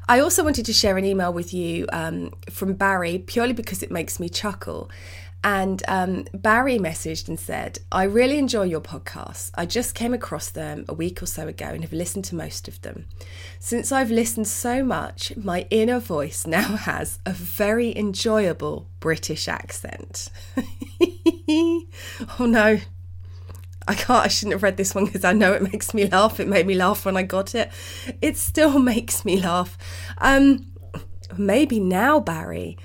I 0.09 0.21
also 0.21 0.43
wanted 0.43 0.65
to 0.67 0.73
share 0.73 0.97
an 0.97 1.05
email 1.05 1.33
with 1.33 1.53
you 1.53 1.87
um, 1.93 2.33
from 2.51 2.73
Barry 2.75 3.19
purely 3.19 3.53
because 3.53 3.83
it 3.83 3.91
makes 3.91 4.19
me 4.19 4.29
chuckle. 4.29 4.91
And 5.45 5.83
um, 5.87 6.27
Barry 6.35 6.79
messaged 6.79 7.29
and 7.29 7.39
said, 7.39 7.79
I 7.93 8.03
really 8.05 8.39
enjoy 8.39 8.65
your 8.65 8.81
podcasts. 8.81 9.51
I 9.55 9.67
just 9.67 9.95
came 9.95 10.13
across 10.13 10.51
them 10.51 10.85
a 10.89 10.95
week 10.95 11.23
or 11.23 11.27
so 11.27 11.47
ago 11.47 11.67
and 11.67 11.83
have 11.83 11.93
listened 11.93 12.25
to 12.27 12.35
most 12.35 12.67
of 12.67 12.81
them. 12.83 13.07
Since 13.61 13.93
I've 13.93 14.11
listened 14.11 14.49
so 14.49 14.83
much, 14.83 15.37
my 15.37 15.67
inner 15.71 16.01
voice 16.01 16.47
now 16.47 16.77
has 16.77 17.21
a 17.25 17.33
very 17.33 17.97
enjoyable 17.97 18.89
British 18.99 19.47
accent. 19.47 20.29
oh 21.49 21.87
no, 22.41 22.79
I 23.89 23.95
can't, 23.95 24.25
I 24.25 24.29
shouldn't 24.29 24.53
have 24.53 24.63
read 24.63 24.77
this 24.77 24.95
one 24.95 25.07
because 25.07 25.25
I 25.25 25.33
know 25.33 25.55
it 25.55 25.63
makes 25.63 25.95
me 25.95 26.07
laugh. 26.07 26.39
It 26.41 26.47
made 26.47 26.67
me 26.67 26.75
laugh 26.75 27.07
when 27.07 27.17
I 27.17 27.23
got 27.23 27.55
it. 27.55 27.71
It 28.21 28.37
still 28.37 28.79
makes 28.81 29.25
me 29.25 29.41
laugh. 29.41 29.79
Um, 30.19 30.73
maybe 31.37 31.81
now, 31.81 32.19
Barry, 32.21 32.77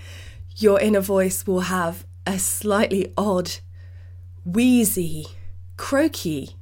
your 0.56 0.80
inner 0.80 1.02
voice 1.02 1.46
will 1.46 1.62
have 1.62 2.06
a 2.26 2.40
slightly 2.40 3.14
odd, 3.18 3.52
wheezy, 4.46 5.28
croaky 5.78 6.56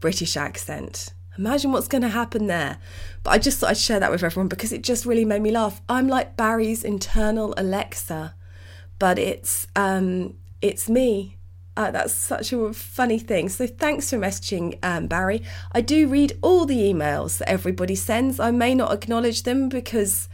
British 0.00 0.36
accent. 0.36 1.12
Imagine 1.36 1.70
what's 1.70 1.88
going 1.88 2.02
to 2.02 2.08
happen 2.08 2.48
there. 2.48 2.78
But 3.22 3.30
I 3.30 3.38
just 3.38 3.58
thought 3.58 3.70
I'd 3.70 3.78
share 3.78 4.00
that 4.00 4.10
with 4.10 4.24
everyone 4.24 4.48
because 4.48 4.72
it 4.72 4.82
just 4.82 5.06
really 5.06 5.24
made 5.24 5.42
me 5.42 5.52
laugh. 5.52 5.80
I'm 5.88 6.08
like 6.08 6.36
Barry's 6.36 6.82
internal 6.82 7.54
Alexa, 7.56 8.34
but 8.98 9.18
it's 9.18 9.66
um, 9.76 10.34
it's 10.60 10.88
me. 10.88 11.36
Uh, 11.76 11.92
that's 11.92 12.12
such 12.12 12.52
a 12.52 12.72
funny 12.72 13.20
thing. 13.20 13.48
So 13.48 13.68
thanks 13.68 14.10
for 14.10 14.18
messaging, 14.18 14.78
um, 14.82 15.06
Barry. 15.06 15.44
I 15.70 15.80
do 15.80 16.08
read 16.08 16.36
all 16.42 16.66
the 16.66 16.78
emails 16.78 17.38
that 17.38 17.48
everybody 17.48 17.94
sends. 17.94 18.40
I 18.40 18.50
may 18.50 18.74
not 18.74 18.92
acknowledge 18.92 19.44
them 19.44 19.68
because 19.68 20.28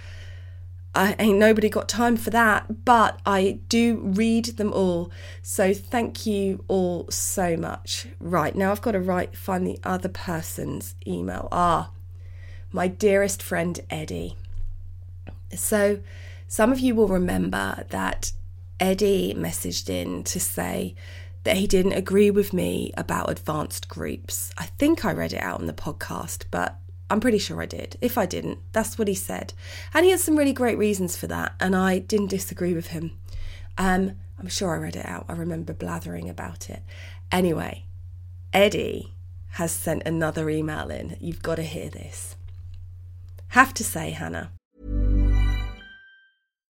I 0.95 1.17
ain't 1.19 1.39
nobody 1.39 1.69
got 1.69 1.89
time 1.89 2.17
for 2.17 2.31
that, 2.31 2.85
but 2.85 3.19
I 3.27 3.59
do 3.69 4.01
read 4.03 4.45
them 4.45 4.73
all. 4.73 5.11
So 5.43 5.75
thank 5.75 6.25
you 6.25 6.65
all 6.69 7.07
so 7.11 7.57
much. 7.57 8.07
Right, 8.21 8.55
now 8.55 8.71
I've 8.71 8.83
got 8.83 8.93
to 8.93 9.01
write 9.01 9.37
find 9.37 9.67
the 9.67 9.81
other 9.83 10.09
person's 10.09 10.95
email. 11.07 11.49
Ah, 11.51 11.91
my 12.71 12.87
dearest 12.87 13.43
friend 13.43 13.81
Eddie. 13.91 14.37
So 15.55 16.01
some 16.47 16.71
of 16.71 16.79
you 16.79 16.95
will 16.95 17.09
remember 17.09 17.85
that 17.91 18.33
Eddie 18.79 19.35
messaged 19.37 19.89
in 19.89 20.23
to 20.25 20.39
say 20.39 20.95
that 21.43 21.57
he 21.57 21.67
didn't 21.67 21.93
agree 21.93 22.31
with 22.31 22.53
me 22.53 22.93
about 22.97 23.31
advanced 23.31 23.89
groups. 23.89 24.53
I 24.57 24.67
think 24.67 25.05
I 25.05 25.13
read 25.13 25.33
it 25.33 25.43
out 25.43 25.61
on 25.61 25.67
the 25.67 25.73
podcast, 25.73 26.45
but 26.51 26.79
I'm 27.15 27.21
pretty 27.21 27.39
sure 27.39 27.63
I 27.63 27.67
did. 27.67 27.97
If 28.01 28.19
I 28.19 28.27
didn't, 28.27 28.59
that's 28.73 28.99
what 28.99 29.07
he 29.07 29.15
said. 29.15 29.53
And 29.95 30.05
he 30.05 30.11
had 30.11 30.19
some 30.19 30.35
really 30.35 30.53
great 30.53 30.77
reasons 30.77 31.17
for 31.17 31.29
that, 31.29 31.55
and 31.61 31.77
I 31.77 32.01
didn't 32.01 32.27
disagree 32.27 32.75
with 32.75 32.89
him. 32.89 33.13
Um, 33.79 34.17
I'm 34.37 34.49
sure 34.49 34.75
I 34.75 34.79
read 34.79 34.97
it 34.97 35.07
out. 35.07 35.27
I 35.29 35.35
remember 35.35 35.73
blathering 35.73 36.29
about 36.29 36.69
it. 36.69 36.83
Anyway, 37.31 37.85
Eddie 38.53 39.13
has 39.51 39.71
sent 39.71 40.03
another 40.05 40.51
email 40.51 40.91
in. 40.91 41.17
You've 41.21 41.41
got 41.41 41.55
to 41.55 41.63
hear 41.63 41.89
this. 41.89 42.35
Have 43.51 43.73
to 43.75 43.85
say, 43.85 44.11
Hannah. 44.11 44.51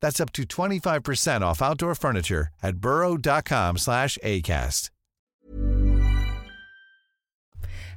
That's 0.00 0.20
up 0.20 0.32
to 0.32 0.42
25% 0.44 1.40
off 1.42 1.60
outdoor 1.60 1.94
furniture 1.94 2.48
at 2.62 2.76
burrow.com 2.76 3.78
slash 3.78 4.18
ACAST. 4.22 4.90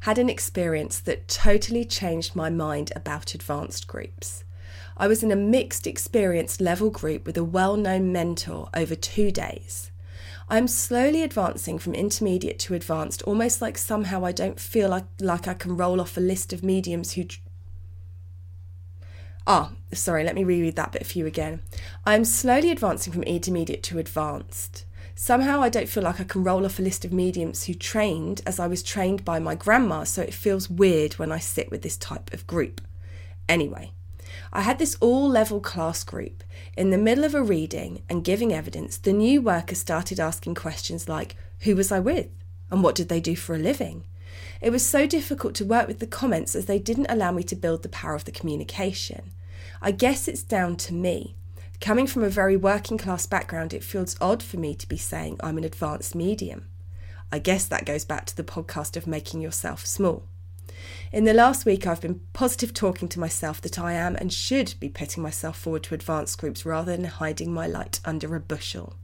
Had 0.02 0.18
an 0.18 0.30
experience 0.30 1.02
that 1.02 1.28
totally 1.28 1.84
changed 1.84 2.36
my 2.36 2.50
mind 2.50 2.94
about 2.96 3.36
advanced 3.36 3.86
groups. 3.86 4.46
I 4.96 5.08
was 5.08 5.24
in 5.24 5.32
a 5.32 5.36
mixed 5.36 5.88
experience 5.88 6.62
level 6.62 6.90
group 6.90 7.26
with 7.26 7.38
a 7.38 7.44
well 7.44 7.76
known 7.76 8.12
mentor 8.12 8.70
over 8.74 8.96
two 8.96 9.32
days. 9.32 9.92
I'm 10.50 10.68
slowly 10.68 11.22
advancing 11.22 11.80
from 11.80 11.94
intermediate 11.94 12.60
to 12.60 12.74
advanced, 12.74 13.22
almost 13.24 13.62
like 13.62 13.78
somehow 13.78 14.26
I 14.26 14.32
don't 14.32 14.60
feel 14.60 14.90
like, 14.90 15.06
like 15.22 15.48
I 15.48 15.54
can 15.54 15.78
roll 15.78 16.02
off 16.02 16.18
a 16.18 16.22
list 16.22 16.54
of 16.54 16.64
mediums 16.64 17.14
who. 17.14 17.26
Ah, 19.52 19.72
sorry, 19.92 20.24
let 20.24 20.36
me 20.36 20.44
reread 20.44 20.76
that 20.76 20.92
bit 20.92 21.08
for 21.08 21.18
you 21.18 21.26
again. 21.26 21.64
I'm 22.06 22.24
slowly 22.24 22.70
advancing 22.70 23.12
from 23.12 23.24
intermediate 23.24 23.82
to 23.82 23.98
advanced. 23.98 24.86
Somehow 25.16 25.60
I 25.60 25.70
don't 25.70 25.90
feel 25.90 26.04
like 26.04 26.22
I 26.22 26.24
can 26.24 26.44
roll 26.44 26.66
off 26.66 26.78
a 26.78 26.84
list 26.84 27.04
of 27.04 27.12
mediums 27.12 27.64
who 27.64 27.74
trained 27.74 28.44
as 28.46 28.60
I 28.60 28.68
was 28.68 28.84
trained 28.84 29.26
by 29.26 29.40
my 29.40 29.56
grandma, 29.56 30.04
so 30.04 30.22
it 30.22 30.36
feels 30.36 30.70
weird 30.70 31.14
when 31.14 31.32
I 31.32 31.40
sit 31.40 31.72
with 31.72 31.82
this 31.82 31.98
type 31.98 32.32
of 32.32 32.46
group. 32.46 32.80
Anyway, 33.50 33.92
I 34.54 34.62
had 34.62 34.78
this 34.78 34.96
all 35.00 35.28
level 35.28 35.60
class 35.60 36.04
group. 36.04 36.44
In 36.78 36.92
the 36.92 37.00
middle 37.00 37.24
of 37.24 37.34
a 37.34 37.42
reading 37.42 38.04
and 38.08 38.24
giving 38.24 38.54
evidence, 38.54 38.98
the 38.98 39.14
new 39.14 39.42
worker 39.42 39.74
started 39.74 40.20
asking 40.20 40.54
questions 40.54 41.10
like 41.10 41.36
Who 41.62 41.76
was 41.76 41.92
I 41.92 42.00
with? 42.00 42.30
And 42.70 42.84
what 42.84 42.94
did 42.94 43.10
they 43.10 43.20
do 43.20 43.36
for 43.36 43.56
a 43.56 43.58
living? 43.58 44.04
It 44.62 44.70
was 44.70 44.86
so 44.86 45.08
difficult 45.08 45.56
to 45.56 45.66
work 45.66 45.88
with 45.88 45.98
the 45.98 46.06
comments 46.06 46.54
as 46.56 46.68
they 46.68 46.78
didn't 46.78 47.08
allow 47.10 47.32
me 47.32 47.42
to 47.42 47.56
build 47.56 47.82
the 47.82 47.90
power 47.90 48.14
of 48.14 48.26
the 48.26 48.32
communication. 48.32 49.32
I 49.82 49.92
guess 49.92 50.28
it's 50.28 50.44
down 50.44 50.76
to 50.78 50.94
me. 50.94 51.36
Coming 51.80 52.06
from 52.06 52.24
a 52.24 52.30
very 52.30 52.58
working 52.58 52.98
class 52.98 53.26
background, 53.26 53.74
it 53.74 53.84
feels 53.84 54.18
odd 54.20 54.44
for 54.44 54.58
me 54.58 54.76
to 54.76 54.88
be 54.88 54.98
saying 54.98 55.38
I'm 55.42 55.58
an 55.58 55.64
advanced 55.64 56.14
medium. 56.16 56.68
I 57.32 57.40
guess 57.40 57.66
that 57.66 57.86
goes 57.86 58.04
back 58.04 58.26
to 58.26 58.36
the 58.36 58.44
podcast 58.44 58.98
of 58.98 59.08
making 59.08 59.40
yourself 59.40 59.86
small. 59.86 60.26
In 61.14 61.24
the 61.24 61.34
last 61.34 61.66
week, 61.66 61.88
I've 61.88 62.02
been 62.02 62.20
positive 62.34 62.74
talking 62.74 63.08
to 63.10 63.20
myself 63.20 63.62
that 63.62 63.80
I 63.80 63.94
am 63.94 64.18
and 64.18 64.34
should 64.34 64.74
be 64.82 64.90
putting 64.90 65.24
myself 65.24 65.58
forward 65.58 65.84
to 65.84 65.96
advanced 65.96 66.38
groups 66.40 66.66
rather 66.66 66.96
than 66.96 67.06
hiding 67.06 67.54
my 67.54 67.66
light 67.66 68.02
under 68.04 68.36
a 68.36 68.40
bushel. 68.42 68.96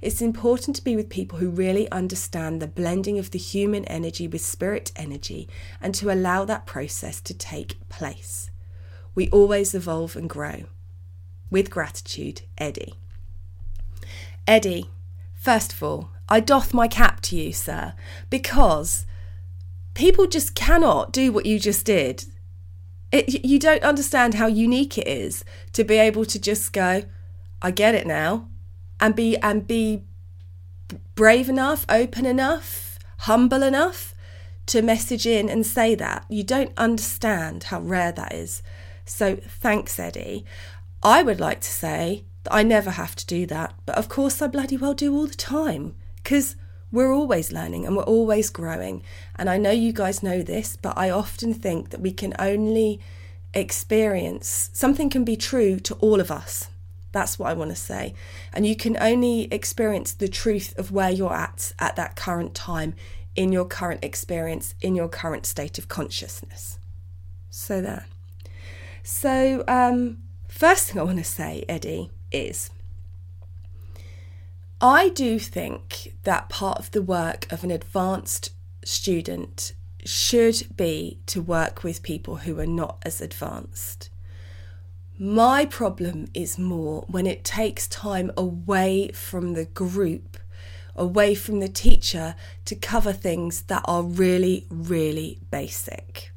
It's 0.00 0.22
important 0.22 0.76
to 0.76 0.84
be 0.84 0.94
with 0.94 1.08
people 1.08 1.38
who 1.38 1.50
really 1.50 1.90
understand 1.90 2.62
the 2.62 2.66
blending 2.68 3.18
of 3.18 3.32
the 3.32 3.38
human 3.38 3.84
energy 3.86 4.28
with 4.28 4.42
spirit 4.42 4.92
energy 4.94 5.48
and 5.80 5.94
to 5.96 6.12
allow 6.12 6.44
that 6.44 6.66
process 6.66 7.20
to 7.22 7.34
take 7.34 7.88
place. 7.88 8.50
We 9.16 9.28
always 9.30 9.74
evolve 9.74 10.14
and 10.14 10.30
grow. 10.30 10.66
With 11.50 11.70
gratitude, 11.70 12.42
Eddie. 12.58 12.94
Eddie, 14.46 14.90
first 15.34 15.72
of 15.72 15.82
all, 15.82 16.10
I 16.28 16.38
doff 16.38 16.74
my 16.74 16.86
cap 16.86 17.20
to 17.22 17.36
you, 17.36 17.52
sir, 17.52 17.94
because 18.30 19.06
people 19.94 20.26
just 20.26 20.54
cannot 20.54 21.12
do 21.12 21.32
what 21.32 21.46
you 21.46 21.58
just 21.58 21.86
did. 21.86 22.26
It, 23.10 23.44
you 23.44 23.58
don't 23.58 23.82
understand 23.82 24.34
how 24.34 24.46
unique 24.46 24.98
it 24.98 25.08
is 25.08 25.44
to 25.72 25.82
be 25.82 25.96
able 25.96 26.24
to 26.26 26.38
just 26.38 26.72
go, 26.72 27.04
I 27.62 27.70
get 27.70 27.94
it 27.94 28.06
now, 28.06 28.48
and 29.00 29.16
be 29.16 29.36
and 29.38 29.66
be 29.66 30.02
brave 31.14 31.48
enough, 31.48 31.86
open 31.88 32.26
enough, 32.26 32.98
humble 33.20 33.62
enough 33.62 34.14
to 34.66 34.82
message 34.82 35.26
in 35.26 35.48
and 35.48 35.64
say 35.64 35.94
that. 35.94 36.26
You 36.28 36.42
don't 36.42 36.72
understand 36.76 37.64
how 37.64 37.80
rare 37.80 38.12
that 38.12 38.34
is. 38.34 38.62
So 39.06 39.36
thanks, 39.36 39.98
Eddie. 39.98 40.44
I 41.02 41.22
would 41.22 41.40
like 41.40 41.60
to 41.60 41.70
say 41.70 42.24
that 42.42 42.52
I 42.52 42.62
never 42.62 42.90
have 42.90 43.16
to 43.16 43.26
do 43.26 43.46
that, 43.46 43.74
but 43.86 43.96
of 43.96 44.08
course 44.08 44.42
I 44.42 44.48
bloody 44.48 44.76
well 44.76 44.94
do 44.94 45.14
all 45.16 45.26
the 45.26 45.34
time 45.34 45.94
because 46.16 46.56
we're 46.92 47.12
always 47.12 47.52
learning 47.52 47.86
and 47.86 47.96
we're 47.96 48.02
always 48.02 48.50
growing. 48.50 49.02
And 49.36 49.48
I 49.48 49.56
know 49.56 49.70
you 49.70 49.92
guys 49.92 50.22
know 50.22 50.42
this, 50.42 50.76
but 50.76 50.98
I 50.98 51.10
often 51.10 51.54
think 51.54 51.90
that 51.90 52.00
we 52.00 52.12
can 52.12 52.34
only 52.38 53.00
experience 53.54 54.70
something 54.74 55.08
can 55.08 55.24
be 55.24 55.36
true 55.36 55.78
to 55.80 55.94
all 55.94 56.20
of 56.20 56.30
us. 56.30 56.68
That's 57.12 57.38
what 57.38 57.48
I 57.48 57.54
want 57.54 57.70
to 57.70 57.76
say. 57.76 58.14
And 58.52 58.66
you 58.66 58.76
can 58.76 58.96
only 59.00 59.44
experience 59.52 60.12
the 60.12 60.28
truth 60.28 60.78
of 60.78 60.92
where 60.92 61.10
you're 61.10 61.32
at 61.32 61.72
at 61.78 61.96
that 61.96 62.16
current 62.16 62.54
time, 62.54 62.94
in 63.34 63.52
your 63.52 63.64
current 63.64 64.04
experience, 64.04 64.74
in 64.80 64.94
your 64.94 65.08
current 65.08 65.46
state 65.46 65.78
of 65.78 65.88
consciousness. 65.88 66.78
So, 67.50 67.80
there. 67.80 68.06
So, 69.08 69.62
um, 69.68 70.18
first 70.48 70.88
thing 70.88 71.00
I 71.00 71.04
want 71.04 71.18
to 71.18 71.24
say, 71.24 71.64
Eddie, 71.68 72.10
is 72.32 72.70
I 74.80 75.10
do 75.10 75.38
think 75.38 76.16
that 76.24 76.48
part 76.48 76.80
of 76.80 76.90
the 76.90 77.02
work 77.02 77.46
of 77.52 77.62
an 77.62 77.70
advanced 77.70 78.50
student 78.84 79.74
should 80.04 80.76
be 80.76 81.20
to 81.26 81.40
work 81.40 81.84
with 81.84 82.02
people 82.02 82.38
who 82.38 82.58
are 82.58 82.66
not 82.66 82.98
as 83.04 83.20
advanced. 83.20 84.10
My 85.16 85.66
problem 85.66 86.26
is 86.34 86.58
more 86.58 87.04
when 87.06 87.28
it 87.28 87.44
takes 87.44 87.86
time 87.86 88.32
away 88.36 89.12
from 89.14 89.54
the 89.54 89.66
group, 89.66 90.36
away 90.96 91.36
from 91.36 91.60
the 91.60 91.68
teacher 91.68 92.34
to 92.64 92.74
cover 92.74 93.12
things 93.12 93.62
that 93.62 93.84
are 93.84 94.02
really, 94.02 94.66
really 94.68 95.38
basic 95.52 96.32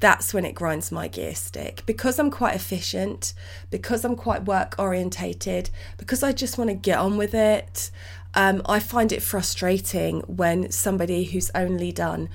that's 0.00 0.32
when 0.32 0.44
it 0.44 0.54
grinds 0.54 0.90
my 0.90 1.08
gear 1.08 1.34
stick. 1.34 1.82
Because 1.86 2.18
I'm 2.18 2.30
quite 2.30 2.54
efficient, 2.54 3.34
because 3.70 4.04
I'm 4.04 4.16
quite 4.16 4.44
work 4.44 4.74
orientated, 4.78 5.70
because 5.98 6.22
I 6.22 6.32
just 6.32 6.58
want 6.58 6.68
to 6.68 6.74
get 6.74 6.98
on 6.98 7.16
with 7.16 7.34
it, 7.34 7.90
um, 8.34 8.62
I 8.66 8.80
find 8.80 9.12
it 9.12 9.22
frustrating 9.22 10.20
when 10.20 10.70
somebody 10.70 11.24
who's 11.24 11.50
only 11.54 11.92
done 11.92 12.28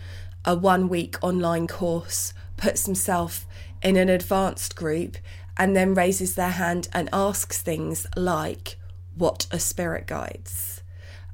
a 0.43 0.56
one 0.56 0.88
week 0.89 1.17
online 1.21 1.67
course 1.67 2.34
puts 2.58 2.86
himself 2.86 3.45
in 3.82 3.97
an 3.97 4.10
advanced 4.10 4.75
group 4.75 5.17
and 5.58 5.75
then 5.75 5.93
raises 5.93 6.36
their 6.36 6.51
hand 6.51 6.88
and 6.93 7.10
asks 7.12 7.62
things 7.62 8.06
like, 8.15 8.78
What 9.15 9.47
are 9.51 9.60
spirit 9.60 10.06
guides? 10.06 10.84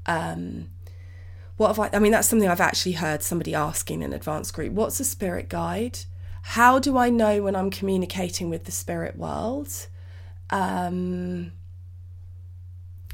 Um, 0.06 0.70
what 1.58 1.76
have 1.76 1.80
I, 1.80 1.98
I 1.98 2.00
mean, 2.00 2.12
that's 2.12 2.28
something 2.28 2.50
I've 2.50 2.62
actually 2.62 2.94
heard 2.94 3.22
somebody 3.22 3.54
asking 3.54 4.02
in 4.02 4.12
an 4.12 4.14
advanced 4.14 4.54
group. 4.54 4.74
What's 4.74 5.00
a 5.00 5.06
spirit 5.06 5.50
guide? 5.50 6.00
How 6.42 6.80
do 6.80 6.98
I 6.98 7.10
know 7.10 7.44
when 7.44 7.56
I'm 7.56 7.70
communicating 7.70 8.50
with 8.50 8.66
the 8.66 8.72
spirit 8.72 9.16
world? 9.16 9.88
Um, 10.50 11.54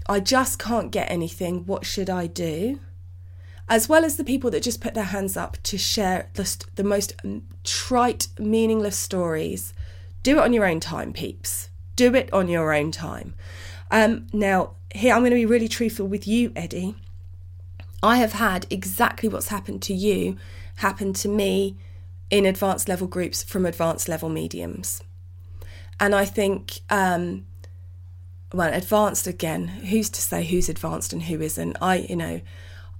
I 0.07 0.19
just 0.19 0.59
can't 0.59 0.91
get 0.91 1.11
anything. 1.11 1.65
What 1.65 1.85
should 1.85 2.09
I 2.09 2.27
do? 2.27 2.79
As 3.69 3.89
well 3.89 4.05
as 4.05 4.15
the 4.15 4.23
people 4.23 4.49
that 4.51 4.63
just 4.63 4.79
put 4.79 4.93
their 4.93 5.03
hands 5.03 5.35
up 5.35 5.57
to 5.63 5.77
share 5.77 6.29
the, 6.35 6.65
the 6.75 6.83
most 6.83 7.13
trite, 7.63 8.29
meaningless 8.39 8.97
stories. 8.97 9.73
Do 10.23 10.37
it 10.37 10.43
on 10.43 10.53
your 10.53 10.65
own 10.65 10.79
time, 10.79 11.11
peeps. 11.11 11.69
Do 11.95 12.15
it 12.15 12.31
on 12.31 12.47
your 12.47 12.73
own 12.73 12.91
time. 12.91 13.33
Um, 13.91 14.27
now, 14.31 14.71
here 14.93 15.13
I'm 15.13 15.21
going 15.21 15.31
to 15.31 15.35
be 15.35 15.45
really 15.45 15.67
truthful 15.67 16.07
with 16.07 16.27
you, 16.27 16.53
Eddie. 16.55 16.95
I 18.01 18.17
have 18.17 18.33
had 18.33 18.65
exactly 18.69 19.27
what's 19.27 19.49
happened 19.49 19.81
to 19.83 19.93
you 19.93 20.37
happen 20.75 21.11
to 21.11 21.27
me 21.27 21.75
in 22.29 22.45
advanced 22.45 22.89
level 22.89 23.07
groups 23.07 23.43
from 23.43 23.65
advanced 23.65 24.07
level 24.09 24.29
mediums. 24.29 25.01
And 25.99 26.13
I 26.13 26.25
think, 26.25 26.79
um, 26.89 27.45
well, 28.53 28.73
advanced 28.73 29.27
again, 29.27 29.67
who's 29.67 30.09
to 30.11 30.21
say 30.21 30.43
who's 30.43 30.69
advanced 30.69 31.13
and 31.13 31.23
who 31.23 31.41
isn't? 31.41 31.77
I, 31.81 31.97
you 31.97 32.15
know, 32.15 32.41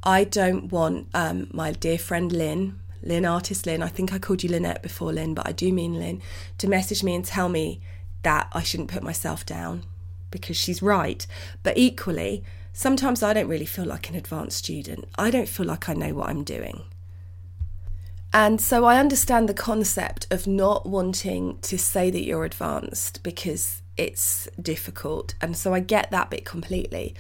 I 0.04 0.24
don't 0.24 0.72
want 0.72 1.10
um, 1.14 1.48
my 1.52 1.72
dear 1.72 1.98
friend 1.98 2.32
Lynn, 2.32 2.80
Lynn, 3.04 3.26
artist 3.26 3.66
Lynn, 3.66 3.84
I 3.84 3.88
think 3.88 4.14
I 4.14 4.20
called 4.20 4.44
you 4.44 4.50
Lynette 4.50 4.82
before 4.82 5.14
Lynn, 5.14 5.34
but 5.34 5.48
I 5.48 5.52
do 5.52 5.72
mean 5.72 6.00
Lynn, 6.00 6.22
to 6.58 6.68
message 6.68 7.04
me 7.04 7.16
and 7.16 7.24
tell 7.24 7.50
me 7.50 7.82
that 8.24 8.48
I 8.54 8.64
shouldn't 8.64 8.90
put 8.90 9.04
myself 9.04 9.46
down 9.46 9.84
because 10.32 10.58
she's 10.58 10.82
right. 10.82 11.26
But 11.64 11.78
equally, 11.78 12.44
sometimes 12.74 13.24
I 13.24 13.34
don't 13.34 13.48
really 13.48 13.66
feel 13.66 13.86
like 13.86 14.10
an 14.10 14.16
advanced 14.16 14.58
student. 14.58 15.08
I 15.18 15.30
don't 15.30 15.48
feel 15.48 15.66
like 15.66 15.88
I 15.88 15.94
know 15.94 16.14
what 16.14 16.30
I'm 16.30 16.44
doing. 16.44 16.84
And 18.34 18.60
so 18.60 18.86
I 18.86 19.00
understand 19.00 19.48
the 19.48 19.54
concept 19.54 20.28
of 20.30 20.48
not 20.48 20.86
wanting 20.86 21.60
to 21.62 21.78
say 21.78 22.10
that 22.10 22.24
you're 22.24 22.46
advanced 22.46 23.24
because 23.24 23.82
it's 23.96 24.48
difficult. 24.62 25.36
And 25.42 25.58
so 25.58 25.74
I 25.74 25.80
get 25.80 26.12
that 26.12 26.30
bit 26.30 26.46
completely. 26.46 27.16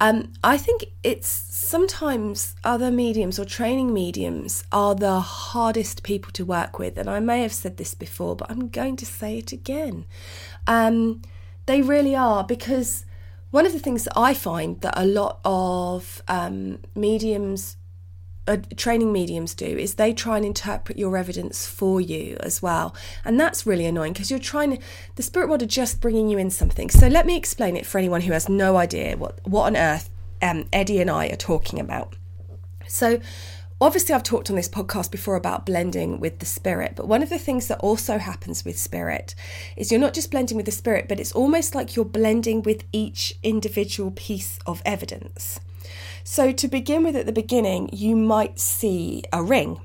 Um, 0.00 0.32
I 0.44 0.58
think 0.58 0.86
it's 1.02 1.28
sometimes 1.28 2.54
other 2.62 2.90
mediums 2.90 3.38
or 3.38 3.44
training 3.44 3.94
mediums 3.94 4.64
are 4.70 4.94
the 4.94 5.20
hardest 5.20 6.02
people 6.02 6.32
to 6.32 6.44
work 6.44 6.78
with. 6.78 6.98
And 6.98 7.08
I 7.08 7.20
may 7.20 7.42
have 7.42 7.52
said 7.52 7.76
this 7.76 7.94
before, 7.94 8.36
but 8.36 8.50
I'm 8.50 8.68
going 8.68 8.96
to 8.96 9.06
say 9.06 9.38
it 9.38 9.52
again. 9.52 10.04
Um, 10.66 11.22
they 11.64 11.80
really 11.80 12.14
are 12.14 12.44
because 12.44 13.06
one 13.50 13.64
of 13.64 13.72
the 13.72 13.78
things 13.78 14.04
that 14.04 14.18
I 14.18 14.34
find 14.34 14.80
that 14.82 14.94
a 14.98 15.06
lot 15.06 15.40
of 15.44 16.22
um, 16.28 16.80
mediums 16.94 17.76
uh, 18.46 18.58
training 18.76 19.12
mediums 19.12 19.54
do 19.54 19.66
is 19.66 19.94
they 19.94 20.12
try 20.12 20.36
and 20.36 20.46
interpret 20.46 20.98
your 20.98 21.16
evidence 21.16 21.66
for 21.66 22.00
you 22.00 22.36
as 22.40 22.62
well. 22.62 22.94
And 23.24 23.38
that's 23.38 23.66
really 23.66 23.86
annoying 23.86 24.12
because 24.12 24.30
you're 24.30 24.40
trying 24.40 24.76
to, 24.76 24.82
the 25.16 25.22
spirit 25.22 25.48
world 25.48 25.62
are 25.62 25.66
just 25.66 26.00
bringing 26.00 26.28
you 26.28 26.38
in 26.38 26.50
something. 26.50 26.90
So 26.90 27.08
let 27.08 27.26
me 27.26 27.36
explain 27.36 27.76
it 27.76 27.86
for 27.86 27.98
anyone 27.98 28.22
who 28.22 28.32
has 28.32 28.48
no 28.48 28.76
idea 28.76 29.16
what, 29.16 29.40
what 29.44 29.64
on 29.64 29.76
earth 29.76 30.10
um, 30.42 30.66
Eddie 30.72 31.00
and 31.00 31.10
I 31.10 31.28
are 31.28 31.36
talking 31.36 31.80
about. 31.80 32.14
So, 32.86 33.20
obviously, 33.80 34.14
I've 34.14 34.22
talked 34.22 34.50
on 34.50 34.56
this 34.56 34.68
podcast 34.68 35.10
before 35.10 35.36
about 35.36 35.66
blending 35.66 36.20
with 36.20 36.38
the 36.38 36.46
spirit, 36.46 36.92
but 36.94 37.08
one 37.08 37.22
of 37.22 37.28
the 37.28 37.38
things 37.38 37.68
that 37.68 37.78
also 37.78 38.18
happens 38.18 38.64
with 38.64 38.78
spirit 38.78 39.34
is 39.76 39.90
you're 39.90 40.00
not 40.00 40.14
just 40.14 40.30
blending 40.30 40.56
with 40.56 40.66
the 40.66 40.72
spirit, 40.72 41.08
but 41.08 41.20
it's 41.20 41.32
almost 41.32 41.74
like 41.74 41.96
you're 41.96 42.04
blending 42.04 42.62
with 42.62 42.84
each 42.92 43.38
individual 43.42 44.12
piece 44.12 44.58
of 44.66 44.82
evidence. 44.84 45.60
So, 46.28 46.50
to 46.50 46.66
begin 46.66 47.04
with, 47.04 47.14
at 47.14 47.24
the 47.24 47.30
beginning, 47.30 47.88
you 47.92 48.16
might 48.16 48.58
see 48.58 49.22
a 49.32 49.44
ring. 49.44 49.80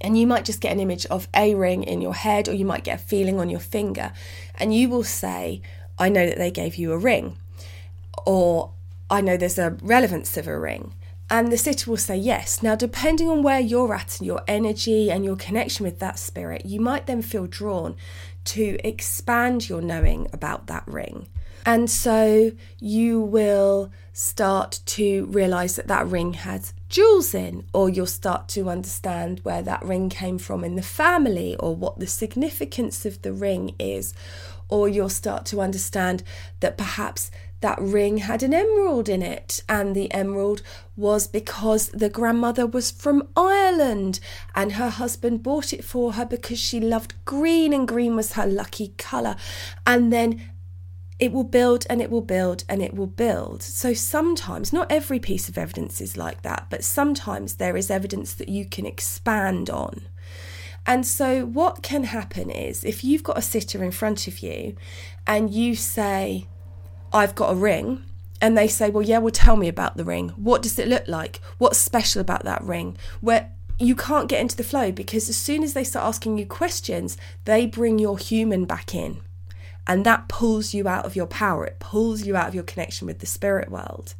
And 0.00 0.16
you 0.16 0.24
might 0.24 0.44
just 0.44 0.60
get 0.60 0.70
an 0.70 0.78
image 0.78 1.06
of 1.06 1.26
a 1.34 1.56
ring 1.56 1.82
in 1.82 2.00
your 2.00 2.14
head, 2.14 2.48
or 2.48 2.52
you 2.52 2.64
might 2.64 2.84
get 2.84 3.00
a 3.00 3.02
feeling 3.02 3.40
on 3.40 3.50
your 3.50 3.58
finger. 3.58 4.12
And 4.60 4.72
you 4.72 4.88
will 4.88 5.02
say, 5.02 5.60
I 5.98 6.08
know 6.08 6.24
that 6.24 6.38
they 6.38 6.52
gave 6.52 6.76
you 6.76 6.92
a 6.92 6.98
ring. 6.98 7.36
Or 8.24 8.70
I 9.10 9.22
know 9.22 9.36
there's 9.36 9.58
a 9.58 9.76
relevance 9.82 10.36
of 10.36 10.46
a 10.46 10.56
ring. 10.56 10.94
And 11.28 11.50
the 11.50 11.58
sitter 11.58 11.90
will 11.90 11.96
say 11.96 12.16
yes. 12.16 12.62
Now, 12.62 12.76
depending 12.76 13.28
on 13.28 13.42
where 13.42 13.58
you're 13.58 13.92
at 13.92 14.20
and 14.20 14.28
your 14.28 14.42
energy 14.46 15.10
and 15.10 15.24
your 15.24 15.36
connection 15.36 15.84
with 15.84 15.98
that 15.98 16.20
spirit, 16.20 16.64
you 16.64 16.80
might 16.80 17.08
then 17.08 17.22
feel 17.22 17.48
drawn 17.48 17.96
to 18.44 18.78
expand 18.86 19.68
your 19.68 19.82
knowing 19.82 20.28
about 20.32 20.68
that 20.68 20.84
ring. 20.86 21.26
And 21.64 21.90
so 21.90 22.52
you 22.78 23.20
will 23.20 23.92
start 24.12 24.80
to 24.84 25.26
realize 25.26 25.76
that 25.76 25.88
that 25.88 26.06
ring 26.06 26.34
has 26.34 26.74
jewels 26.88 27.34
in, 27.34 27.64
or 27.72 27.88
you'll 27.88 28.06
start 28.06 28.48
to 28.48 28.68
understand 28.68 29.40
where 29.44 29.62
that 29.62 29.84
ring 29.84 30.08
came 30.08 30.38
from 30.38 30.64
in 30.64 30.76
the 30.76 30.82
family, 30.82 31.56
or 31.56 31.74
what 31.74 31.98
the 31.98 32.06
significance 32.06 33.06
of 33.06 33.22
the 33.22 33.32
ring 33.32 33.74
is, 33.78 34.12
or 34.68 34.88
you'll 34.88 35.08
start 35.08 35.44
to 35.46 35.60
understand 35.60 36.22
that 36.60 36.76
perhaps 36.76 37.30
that 37.60 37.78
ring 37.80 38.18
had 38.18 38.42
an 38.42 38.54
emerald 38.54 39.08
in 39.08 39.22
it, 39.22 39.62
and 39.68 39.94
the 39.94 40.12
emerald 40.12 40.62
was 40.96 41.26
because 41.26 41.88
the 41.90 42.08
grandmother 42.08 42.66
was 42.66 42.90
from 42.90 43.28
Ireland 43.36 44.18
and 44.54 44.72
her 44.72 44.90
husband 44.90 45.42
bought 45.42 45.72
it 45.72 45.84
for 45.84 46.14
her 46.14 46.24
because 46.24 46.58
she 46.58 46.80
loved 46.80 47.14
green 47.24 47.72
and 47.72 47.86
green 47.86 48.16
was 48.16 48.32
her 48.32 48.46
lucky 48.46 48.94
colour. 48.96 49.36
And 49.86 50.12
then 50.12 50.42
it 51.20 51.32
will 51.32 51.44
build 51.44 51.86
and 51.90 52.00
it 52.00 52.10
will 52.10 52.22
build 52.22 52.64
and 52.68 52.82
it 52.82 52.94
will 52.94 53.06
build. 53.06 53.62
So 53.62 53.92
sometimes, 53.92 54.72
not 54.72 54.90
every 54.90 55.18
piece 55.18 55.50
of 55.50 55.58
evidence 55.58 56.00
is 56.00 56.16
like 56.16 56.42
that, 56.42 56.66
but 56.70 56.82
sometimes 56.82 57.56
there 57.56 57.76
is 57.76 57.90
evidence 57.90 58.32
that 58.34 58.48
you 58.48 58.64
can 58.64 58.86
expand 58.86 59.68
on. 59.68 60.00
And 60.86 61.06
so, 61.06 61.44
what 61.44 61.82
can 61.82 62.04
happen 62.04 62.50
is 62.50 62.84
if 62.84 63.04
you've 63.04 63.22
got 63.22 63.36
a 63.36 63.42
sitter 63.42 63.84
in 63.84 63.90
front 63.90 64.26
of 64.26 64.38
you 64.38 64.76
and 65.26 65.50
you 65.50 65.76
say, 65.76 66.46
I've 67.12 67.34
got 67.34 67.52
a 67.52 67.56
ring, 67.56 68.02
and 68.40 68.56
they 68.56 68.66
say, 68.66 68.88
Well, 68.88 69.04
yeah, 69.04 69.18
well, 69.18 69.30
tell 69.30 69.56
me 69.56 69.68
about 69.68 69.98
the 69.98 70.04
ring. 70.04 70.30
What 70.30 70.62
does 70.62 70.78
it 70.78 70.88
look 70.88 71.06
like? 71.06 71.42
What's 71.58 71.78
special 71.78 72.22
about 72.22 72.44
that 72.44 72.62
ring? 72.64 72.96
Where 73.20 73.52
you 73.78 73.94
can't 73.94 74.28
get 74.28 74.40
into 74.40 74.56
the 74.56 74.64
flow 74.64 74.90
because 74.90 75.28
as 75.28 75.36
soon 75.36 75.62
as 75.62 75.74
they 75.74 75.84
start 75.84 76.06
asking 76.06 76.38
you 76.38 76.46
questions, 76.46 77.18
they 77.44 77.66
bring 77.66 77.98
your 77.98 78.18
human 78.18 78.64
back 78.64 78.94
in 78.94 79.20
and 79.86 80.04
that 80.06 80.28
pulls 80.28 80.74
you 80.74 80.88
out 80.88 81.04
of 81.04 81.16
your 81.16 81.26
power, 81.26 81.64
it 81.64 81.78
pulls 81.78 82.24
you 82.24 82.36
out 82.36 82.48
of 82.48 82.54
your 82.54 82.64
connection 82.64 83.06
with 83.06 83.18
the 83.18 83.26
spirit 83.26 83.70
world. 83.70 84.14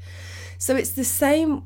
So 0.59 0.77
it's 0.77 0.93
the 0.93 1.05
same 1.05 1.63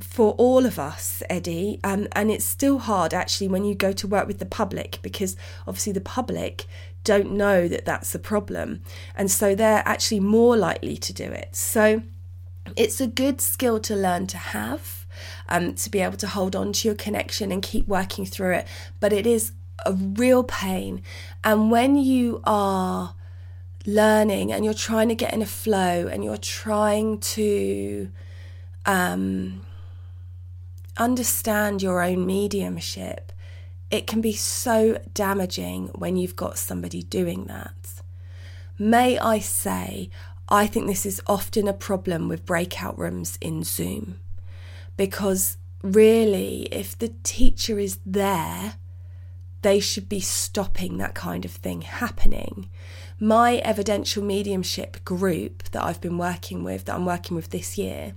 for 0.00 0.32
all 0.32 0.66
of 0.66 0.78
us, 0.78 1.22
Eddie, 1.28 1.80
um, 1.82 2.08
and 2.12 2.30
it's 2.30 2.44
still 2.44 2.78
hard 2.78 3.14
actually 3.14 3.48
when 3.48 3.64
you 3.64 3.74
go 3.74 3.92
to 3.92 4.06
work 4.06 4.26
with 4.26 4.38
the 4.38 4.46
public 4.46 4.98
because 5.02 5.36
obviously 5.66 5.92
the 5.92 6.00
public 6.00 6.66
don't 7.04 7.32
know 7.32 7.68
that 7.68 7.84
that's 7.84 8.14
a 8.14 8.18
problem, 8.18 8.82
and 9.14 9.30
so 9.30 9.54
they're 9.54 9.82
actually 9.86 10.20
more 10.20 10.56
likely 10.56 10.96
to 10.96 11.12
do 11.12 11.24
it. 11.24 11.54
So 11.54 12.02
it's 12.76 13.00
a 13.00 13.06
good 13.06 13.40
skill 13.40 13.80
to 13.80 13.96
learn 13.96 14.26
to 14.28 14.38
have. 14.38 15.06
Um, 15.48 15.74
to 15.74 15.90
be 15.90 15.98
able 15.98 16.18
to 16.18 16.28
hold 16.28 16.54
on 16.54 16.72
to 16.74 16.86
your 16.86 16.94
connection 16.94 17.50
and 17.50 17.60
keep 17.60 17.88
working 17.88 18.24
through 18.24 18.54
it. 18.54 18.68
But 19.00 19.12
it 19.12 19.26
is 19.26 19.50
a 19.84 19.92
real 19.92 20.44
pain. 20.44 21.02
And 21.44 21.70
when 21.70 21.96
you 21.96 22.40
are 22.44 23.14
learning 23.86 24.52
and 24.52 24.64
you're 24.64 24.74
trying 24.74 25.08
to 25.08 25.14
get 25.14 25.32
in 25.32 25.42
a 25.42 25.46
flow 25.46 26.06
and 26.06 26.24
you're 26.24 26.36
trying 26.36 27.18
to 27.18 28.10
um, 28.86 29.64
understand 30.96 31.82
your 31.82 32.02
own 32.02 32.26
mediumship, 32.26 33.32
it 33.90 34.06
can 34.06 34.20
be 34.20 34.32
so 34.32 35.00
damaging 35.14 35.88
when 35.94 36.16
you've 36.16 36.36
got 36.36 36.58
somebody 36.58 37.02
doing 37.02 37.44
that. 37.44 38.02
May 38.78 39.18
I 39.18 39.38
say, 39.38 40.10
I 40.48 40.66
think 40.66 40.86
this 40.86 41.06
is 41.06 41.20
often 41.26 41.66
a 41.66 41.72
problem 41.72 42.28
with 42.28 42.46
breakout 42.46 42.98
rooms 42.98 43.38
in 43.40 43.64
Zoom 43.64 44.20
because 44.96 45.56
really, 45.82 46.62
if 46.70 46.98
the 46.98 47.12
teacher 47.22 47.78
is 47.78 47.98
there, 48.04 48.74
they 49.62 49.80
should 49.80 50.08
be 50.08 50.20
stopping 50.20 50.98
that 50.98 51.14
kind 51.14 51.44
of 51.44 51.50
thing 51.50 51.82
happening. 51.82 52.68
My 53.20 53.56
evidential 53.56 54.22
mediumship 54.22 55.04
group 55.04 55.64
that 55.70 55.82
I've 55.82 56.00
been 56.00 56.18
working 56.18 56.62
with, 56.62 56.84
that 56.84 56.94
I'm 56.94 57.06
working 57.06 57.34
with 57.34 57.50
this 57.50 57.76
year, 57.76 58.14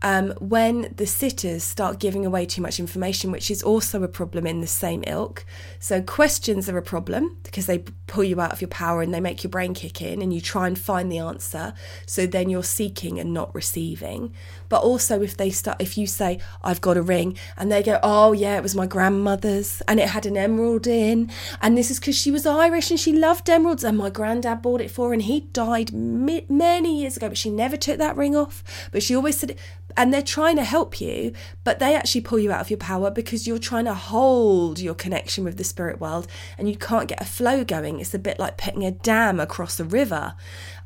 um, 0.00 0.30
when 0.38 0.92
the 0.96 1.06
sitters 1.06 1.64
start 1.64 1.98
giving 1.98 2.24
away 2.24 2.46
too 2.46 2.62
much 2.62 2.78
information, 2.78 3.32
which 3.32 3.50
is 3.50 3.62
also 3.62 4.02
a 4.02 4.08
problem 4.08 4.46
in 4.46 4.60
the 4.60 4.66
same 4.66 5.02
ilk. 5.06 5.44
So, 5.80 6.00
questions 6.00 6.68
are 6.68 6.78
a 6.78 6.82
problem 6.82 7.36
because 7.42 7.66
they 7.66 7.84
pull 8.06 8.22
you 8.22 8.40
out 8.40 8.52
of 8.52 8.60
your 8.60 8.68
power 8.68 9.02
and 9.02 9.12
they 9.12 9.20
make 9.20 9.42
your 9.42 9.50
brain 9.50 9.74
kick 9.74 10.00
in, 10.00 10.22
and 10.22 10.32
you 10.32 10.40
try 10.40 10.68
and 10.68 10.78
find 10.78 11.10
the 11.10 11.18
answer. 11.18 11.74
So, 12.06 12.26
then 12.26 12.48
you're 12.48 12.62
seeking 12.62 13.18
and 13.18 13.34
not 13.34 13.52
receiving. 13.54 14.34
But 14.68 14.82
also, 14.82 15.22
if 15.22 15.36
they 15.36 15.50
start, 15.50 15.80
if 15.80 15.96
you 15.96 16.06
say, 16.06 16.38
I've 16.62 16.80
got 16.80 16.96
a 16.96 17.02
ring, 17.02 17.36
and 17.56 17.70
they 17.70 17.82
go, 17.82 17.98
Oh, 18.02 18.32
yeah, 18.32 18.56
it 18.56 18.62
was 18.62 18.74
my 18.74 18.86
grandmother's, 18.86 19.82
and 19.88 19.98
it 20.00 20.08
had 20.10 20.26
an 20.26 20.36
emerald 20.36 20.86
in, 20.86 21.30
and 21.60 21.76
this 21.76 21.90
is 21.90 21.98
because 21.98 22.16
she 22.18 22.30
was 22.30 22.46
Irish 22.46 22.90
and 22.90 23.00
she 23.00 23.12
loved 23.12 23.48
emeralds, 23.48 23.84
and 23.84 23.96
my 23.96 24.10
granddad 24.10 24.62
bought 24.62 24.80
it 24.80 24.90
for 24.90 25.08
her, 25.08 25.12
and 25.12 25.22
he 25.22 25.40
died 25.52 25.92
many 25.92 27.00
years 27.00 27.16
ago, 27.16 27.28
but 27.28 27.38
she 27.38 27.50
never 27.50 27.76
took 27.76 27.98
that 27.98 28.16
ring 28.16 28.36
off. 28.36 28.88
But 28.92 29.02
she 29.02 29.14
always 29.14 29.38
said, 29.38 29.56
and 29.96 30.12
they're 30.12 30.22
trying 30.22 30.56
to 30.56 30.64
help 30.64 31.00
you, 31.00 31.32
but 31.64 31.78
they 31.78 31.94
actually 31.94 32.20
pull 32.20 32.38
you 32.38 32.52
out 32.52 32.60
of 32.60 32.70
your 32.70 32.78
power 32.78 33.10
because 33.10 33.46
you're 33.46 33.58
trying 33.58 33.86
to 33.86 33.94
hold 33.94 34.78
your 34.78 34.94
connection 34.94 35.44
with 35.44 35.56
the 35.56 35.64
spirit 35.64 36.00
world 36.00 36.26
and 36.56 36.68
you 36.68 36.76
can't 36.76 37.08
get 37.08 37.20
a 37.20 37.24
flow 37.24 37.64
going. 37.64 37.98
It's 37.98 38.14
a 38.14 38.18
bit 38.18 38.38
like 38.38 38.56
putting 38.56 38.84
a 38.84 38.92
dam 38.92 39.40
across 39.40 39.80
a 39.80 39.84
river. 39.84 40.34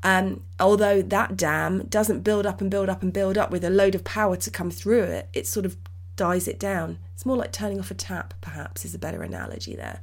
Um, 0.02 0.42
although 0.58 1.00
that 1.00 1.36
dam 1.36 1.86
doesn't 1.88 2.20
build 2.20 2.44
up 2.44 2.60
and 2.60 2.70
build 2.70 2.88
up 2.88 3.02
and 3.02 3.12
build 3.12 3.38
up 3.38 3.50
with 3.50 3.64
a 3.64 3.70
load 3.70 3.94
of 3.94 4.04
power 4.04 4.36
to 4.36 4.50
come 4.50 4.70
through 4.70 5.04
it, 5.04 5.28
it 5.32 5.46
sort 5.46 5.64
of 5.64 5.76
dies 6.16 6.48
it 6.48 6.58
down. 6.58 6.98
It's 7.14 7.24
more 7.24 7.36
like 7.36 7.52
turning 7.52 7.78
off 7.78 7.90
a 7.90 7.94
tap, 7.94 8.34
perhaps, 8.40 8.84
is 8.84 8.94
a 8.94 8.98
better 8.98 9.22
analogy 9.22 9.76
there. 9.76 10.00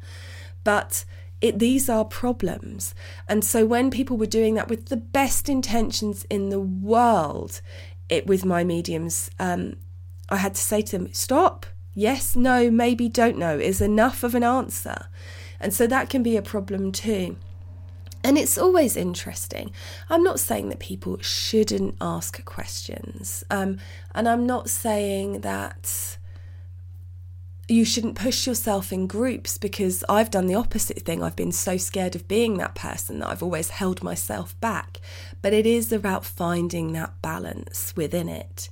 But 0.63 1.05
it, 1.41 1.59
these 1.59 1.89
are 1.89 2.05
problems. 2.05 2.93
And 3.27 3.43
so 3.43 3.65
when 3.65 3.91
people 3.91 4.17
were 4.17 4.25
doing 4.25 4.55
that 4.55 4.69
with 4.69 4.88
the 4.88 4.97
best 4.97 5.49
intentions 5.49 6.25
in 6.29 6.49
the 6.49 6.59
world, 6.59 7.62
it 8.07 8.27
with 8.27 8.45
my 8.45 8.63
mediums, 8.63 9.29
um, 9.39 9.75
I 10.29 10.38
had 10.38 10.55
to 10.55 10.62
say 10.62 10.81
to 10.81 10.97
them, 10.97 11.13
stop. 11.13 11.65
Yes, 11.93 12.35
no, 12.35 12.71
maybe, 12.71 13.09
don't 13.09 13.38
know 13.38 13.57
is 13.57 13.81
enough 13.81 14.23
of 14.23 14.35
an 14.35 14.43
answer. 14.43 15.07
And 15.59 15.73
so 15.73 15.88
that 15.88 16.09
can 16.09 16.23
be 16.23 16.38
a 16.38 16.41
problem 16.41 16.91
too. 16.91 17.38
And 18.23 18.38
it's 18.38 18.58
always 18.58 18.97
interesting. 18.97 19.71
I'm 20.10 20.23
not 20.23 20.39
saying 20.39 20.69
that 20.69 20.79
people 20.79 21.17
shouldn't 21.21 21.95
ask 22.01 22.43
questions. 22.45 23.43
Um, 23.49 23.77
and 24.13 24.27
I'm 24.27 24.45
not 24.45 24.69
saying 24.69 25.41
that 25.41 26.17
you 27.69 27.86
shouldn't 27.86 28.15
push 28.15 28.47
yourself 28.47 28.91
in 28.91 29.05
groups 29.08 29.58
because 29.58 30.03
I've 30.10 30.32
done 30.32 30.47
the 30.47 30.55
opposite 30.55 31.03
thing. 31.03 31.23
I've 31.23 31.36
been 31.36 31.51
so 31.51 31.77
scared 31.77 32.15
of 32.15 32.27
being 32.27 32.58
that 32.58 32.75
person 32.75 33.19
that 33.19 33.29
I've 33.29 33.43
always 33.43 33.69
held 33.69 34.03
myself 34.03 34.60
back. 34.60 34.99
But 35.41 35.53
it 35.53 35.65
is 35.65 35.91
about 35.91 36.25
finding 36.25 36.93
that 36.93 37.21
balance 37.21 37.93
within 37.95 38.27
it. 38.27 38.69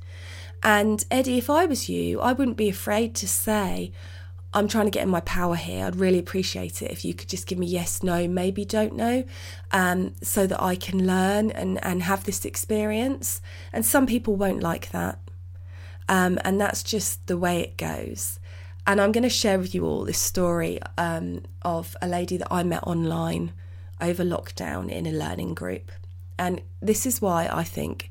And 0.64 1.06
Eddie, 1.12 1.38
if 1.38 1.50
I 1.50 1.66
was 1.66 1.88
you, 1.88 2.20
I 2.20 2.34
wouldn't 2.34 2.58
be 2.58 2.70
afraid 2.70 3.14
to 3.16 3.28
say, 3.28 3.92
I'm 4.58 4.68
trying 4.68 4.86
to 4.86 4.92
get 4.92 5.04
in 5.04 5.10
my 5.10 5.20
power 5.20 5.56
here. 5.56 5.86
I'd 5.86 5.98
really 5.98 6.18
appreciate 6.18 6.82
it 6.82 6.90
if 6.90 7.06
you 7.06 7.14
could 7.14 7.30
just 7.30 7.46
give 7.46 7.60
me 7.60 7.68
yes, 7.68 8.02
no, 8.02 8.28
maybe 8.28 8.66
don't 8.66 8.96
know, 8.96 9.24
um, 9.72 10.16
so 10.24 10.48
that 10.48 10.60
I 10.60 10.76
can 10.76 11.06
learn 11.06 11.52
and, 11.52 11.84
and 11.86 12.02
have 12.02 12.24
this 12.24 12.44
experience. 12.44 13.40
And 13.72 13.86
some 13.86 14.08
people 14.08 14.36
won't 14.36 14.64
like 14.64 14.90
that. 14.90 15.20
Um, 16.10 16.40
and 16.44 16.60
that's 16.60 16.82
just 16.82 17.28
the 17.28 17.38
way 17.38 17.60
it 17.60 17.78
goes. 17.78 18.40
And 18.88 19.00
I'm 19.00 19.12
going 19.12 19.22
to 19.24 19.30
share 19.30 19.60
with 19.60 19.76
you 19.76 19.86
all 19.86 20.06
this 20.06 20.18
story 20.18 20.80
um, 20.98 21.44
of 21.62 21.96
a 22.02 22.08
lady 22.08 22.38
that 22.38 22.48
I 22.50 22.64
met 22.64 22.82
online 22.88 23.54
over 24.02 24.24
lockdown 24.24 24.90
in 24.90 25.06
a 25.06 25.12
learning 25.12 25.54
group. 25.54 25.92
And 26.40 26.64
this 26.82 27.06
is 27.06 27.22
why 27.22 27.48
I 27.52 27.64
think 27.64 28.10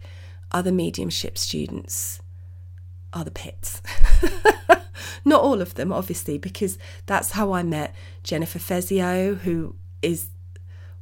other 0.52 0.70
mediumship 0.70 1.38
students 1.38 2.20
are 3.12 3.24
the 3.24 3.30
pits. 3.30 3.82
Not 5.24 5.42
all 5.42 5.60
of 5.60 5.74
them, 5.74 5.92
obviously, 5.92 6.38
because 6.38 6.78
that's 7.06 7.32
how 7.32 7.52
I 7.52 7.62
met 7.62 7.94
Jennifer 8.22 8.58
Fezio, 8.58 9.34
who 9.34 9.74
is 10.02 10.28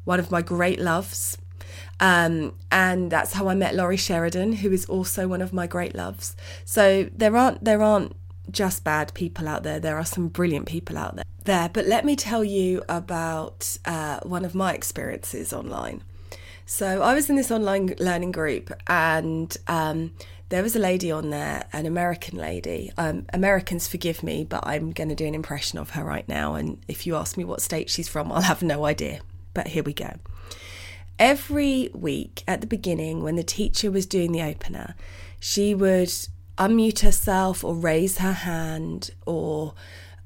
one 0.05 0.21
of 0.21 0.31
my 0.31 0.43
great 0.43 0.79
loves. 0.79 1.39
Um, 2.01 2.55
and 2.71 3.11
that's 3.11 3.33
how 3.33 3.49
I 3.49 3.55
met 3.55 3.75
Laurie 3.75 3.97
Sheridan, 3.97 4.55
who 4.55 4.73
is 4.73 4.85
also 4.87 5.29
one 5.29 5.43
of 5.43 5.53
my 5.53 5.67
great 5.67 5.95
loves. 5.95 6.37
So 6.65 7.09
there 7.15 7.37
aren't 7.37 7.65
there 7.65 7.83
aren't 7.83 8.17
just 8.51 8.85
bad 8.85 9.13
people 9.15 9.49
out 9.49 9.63
there. 9.63 9.81
There 9.81 9.97
are 9.97 10.05
some 10.05 10.29
brilliant 10.29 10.67
people 10.67 10.99
out 10.99 11.17
there. 11.17 11.25
There, 11.45 11.69
but 11.73 11.87
let 11.87 12.05
me 12.05 12.17
tell 12.17 12.43
you 12.43 12.83
about 12.89 13.77
uh, 13.85 14.21
one 14.23 14.45
of 14.45 14.55
my 14.55 14.73
experiences 14.73 15.53
online. 15.53 16.03
So 16.67 17.03
I 17.03 17.15
was 17.15 17.29
in 17.29 17.37
this 17.37 17.51
online 17.51 17.95
learning 17.99 18.33
group, 18.33 18.73
and 18.87 19.55
um, 19.69 20.13
there 20.51 20.63
was 20.63 20.77
a 20.77 20.79
lady 20.79 21.11
on 21.11 21.31
there, 21.31 21.67
an 21.73 21.87
American 21.87 22.39
lady. 22.39 22.93
Um, 22.97 23.27
Americans 23.33 23.89
forgive 23.89 24.23
me, 24.23 24.45
but 24.45 24.67
I'm 24.67 24.93
going 24.93 25.09
to 25.09 25.15
do 25.15 25.27
an 25.27 25.35
impression 25.35 25.79
of 25.79 25.91
her 25.91 26.05
right 26.05 26.29
now. 26.29 26.55
And 26.55 26.79
if 26.87 27.07
you 27.07 27.17
ask 27.17 27.37
me 27.37 27.45
what 27.45 27.63
state 27.63 27.91
she's 27.91 28.09
from, 28.09 28.31
I'll 28.31 28.43
have 28.43 28.63
no 28.63 28.85
idea. 28.85 29.21
But 29.55 29.69
here 29.69 29.83
we 29.83 29.95
go. 29.95 30.15
Every 31.19 31.91
week 31.95 32.43
at 32.47 32.61
the 32.61 32.67
beginning, 32.67 33.23
when 33.23 33.37
the 33.37 33.45
teacher 33.45 33.91
was 33.91 34.05
doing 34.05 34.33
the 34.33 34.43
opener, 34.43 34.95
she 35.41 35.75
would 35.75 36.13
unmute 36.59 37.01
herself 37.01 37.65
or 37.65 37.75
raise 37.75 38.19
her 38.19 38.33
hand 38.33 39.11
or 39.27 39.75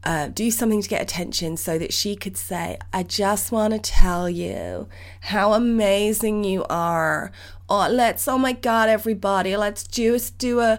uh, 0.04 0.28
do 0.28 0.50
something 0.50 0.80
to 0.80 0.88
get 0.88 1.02
attention 1.02 1.56
so 1.56 1.78
that 1.78 1.92
she 1.92 2.14
could 2.14 2.36
say, 2.36 2.78
I 2.92 3.02
just 3.02 3.50
want 3.50 3.74
to 3.74 3.78
tell 3.78 4.30
you 4.30 4.88
how 5.22 5.52
amazing 5.52 6.44
you 6.44 6.64
are. 6.70 7.32
Oh, 7.68 7.88
let's, 7.90 8.26
oh 8.28 8.38
my 8.38 8.52
God, 8.52 8.88
everybody, 8.88 9.56
let's 9.56 9.86
just 9.86 10.38
do 10.38 10.60
a 10.60 10.78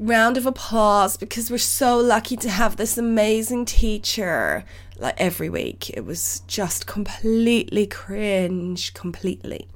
round 0.00 0.36
of 0.36 0.46
applause 0.46 1.16
because 1.16 1.50
we're 1.50 1.58
so 1.58 1.98
lucky 1.98 2.36
to 2.36 2.48
have 2.48 2.76
this 2.76 2.96
amazing 2.96 3.66
teacher. 3.66 4.64
Like 4.96 5.20
every 5.20 5.48
week, 5.48 5.90
it 5.90 6.04
was 6.04 6.40
just 6.46 6.86
completely 6.86 7.86
cringe, 7.86 8.94
completely. 8.94 9.66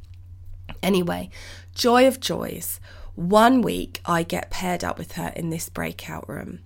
Anyway, 0.82 1.30
joy 1.74 2.06
of 2.06 2.20
joys. 2.20 2.80
One 3.14 3.62
week, 3.62 4.00
I 4.06 4.22
get 4.22 4.50
paired 4.50 4.84
up 4.84 4.98
with 4.98 5.12
her 5.12 5.32
in 5.34 5.50
this 5.50 5.68
breakout 5.68 6.28
room. 6.28 6.60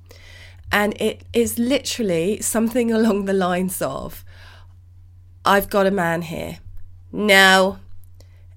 And 0.71 1.01
it 1.01 1.25
is 1.33 1.59
literally 1.59 2.41
something 2.41 2.93
along 2.93 3.25
the 3.25 3.33
lines 3.33 3.81
of 3.81 4.25
I've 5.45 5.71
got 5.71 5.87
a 5.87 5.91
man 5.91 6.23
here. 6.23 6.59
No. 7.11 7.79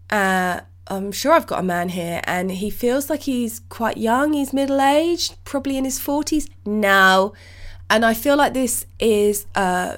Uh, 0.09 0.61
I'm 0.87 1.13
sure 1.13 1.31
I've 1.31 1.47
got 1.47 1.59
a 1.59 1.63
man 1.63 1.89
here, 1.89 2.19
and 2.25 2.51
he 2.51 2.69
feels 2.69 3.09
like 3.09 3.21
he's 3.21 3.61
quite 3.69 3.95
young. 3.95 4.33
He's 4.33 4.51
middle 4.51 4.81
aged, 4.81 5.37
probably 5.45 5.77
in 5.77 5.85
his 5.85 5.99
40s. 5.99 6.49
No. 6.65 7.33
And 7.89 8.03
I 8.03 8.13
feel 8.13 8.35
like 8.35 8.53
this 8.53 8.85
is 8.99 9.45
uh, 9.55 9.97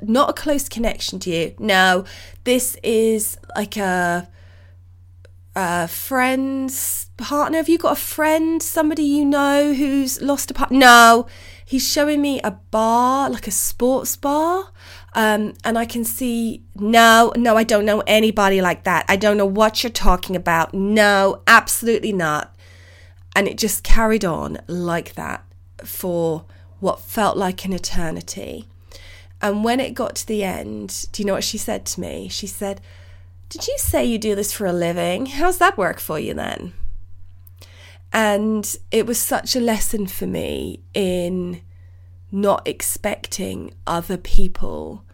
not 0.00 0.30
a 0.30 0.32
close 0.32 0.68
connection 0.68 1.18
to 1.20 1.30
you. 1.30 1.54
No. 1.58 2.04
This 2.44 2.76
is 2.82 3.36
like 3.54 3.76
a 3.76 4.28
a 5.56 5.88
friend's 5.88 7.09
partner? 7.20 7.58
Have 7.58 7.68
you 7.68 7.78
got 7.78 7.92
a 7.92 8.00
friend, 8.00 8.62
somebody 8.62 9.02
you 9.02 9.24
know 9.24 9.72
who's 9.74 10.20
lost 10.20 10.50
a 10.50 10.54
partner? 10.54 10.78
No, 10.78 11.26
he's 11.64 11.86
showing 11.86 12.20
me 12.20 12.40
a 12.42 12.50
bar, 12.50 13.30
like 13.30 13.46
a 13.46 13.52
sports 13.52 14.16
bar. 14.16 14.72
Um, 15.14 15.54
and 15.64 15.78
I 15.78 15.86
can 15.86 16.04
see, 16.04 16.62
no, 16.74 17.32
no, 17.36 17.56
I 17.56 17.64
don't 17.64 17.84
know 17.84 18.02
anybody 18.06 18.60
like 18.60 18.84
that. 18.84 19.04
I 19.08 19.16
don't 19.16 19.36
know 19.36 19.46
what 19.46 19.82
you're 19.82 19.90
talking 19.90 20.36
about. 20.36 20.72
No, 20.72 21.42
absolutely 21.46 22.12
not. 22.12 22.54
And 23.34 23.46
it 23.46 23.58
just 23.58 23.84
carried 23.84 24.24
on 24.24 24.58
like 24.66 25.14
that 25.14 25.44
for 25.84 26.44
what 26.80 27.00
felt 27.00 27.36
like 27.36 27.64
an 27.64 27.72
eternity. 27.72 28.66
And 29.42 29.64
when 29.64 29.80
it 29.80 29.94
got 29.94 30.16
to 30.16 30.26
the 30.26 30.44
end, 30.44 31.06
do 31.12 31.22
you 31.22 31.26
know 31.26 31.34
what 31.34 31.44
she 31.44 31.58
said 31.58 31.86
to 31.86 32.00
me? 32.00 32.28
She 32.28 32.46
said, 32.46 32.80
did 33.48 33.66
you 33.66 33.76
say 33.78 34.04
you 34.04 34.18
do 34.18 34.34
this 34.34 34.52
for 34.52 34.66
a 34.66 34.72
living? 34.72 35.26
How's 35.26 35.58
that 35.58 35.78
work 35.78 35.98
for 35.98 36.18
you 36.18 36.34
then? 36.34 36.72
And 38.12 38.76
it 38.90 39.06
was 39.06 39.20
such 39.20 39.54
a 39.54 39.60
lesson 39.60 40.06
for 40.06 40.26
me 40.26 40.80
in 40.94 41.62
not 42.32 42.66
expecting 42.66 43.72
other 43.86 44.16
people 44.16 45.04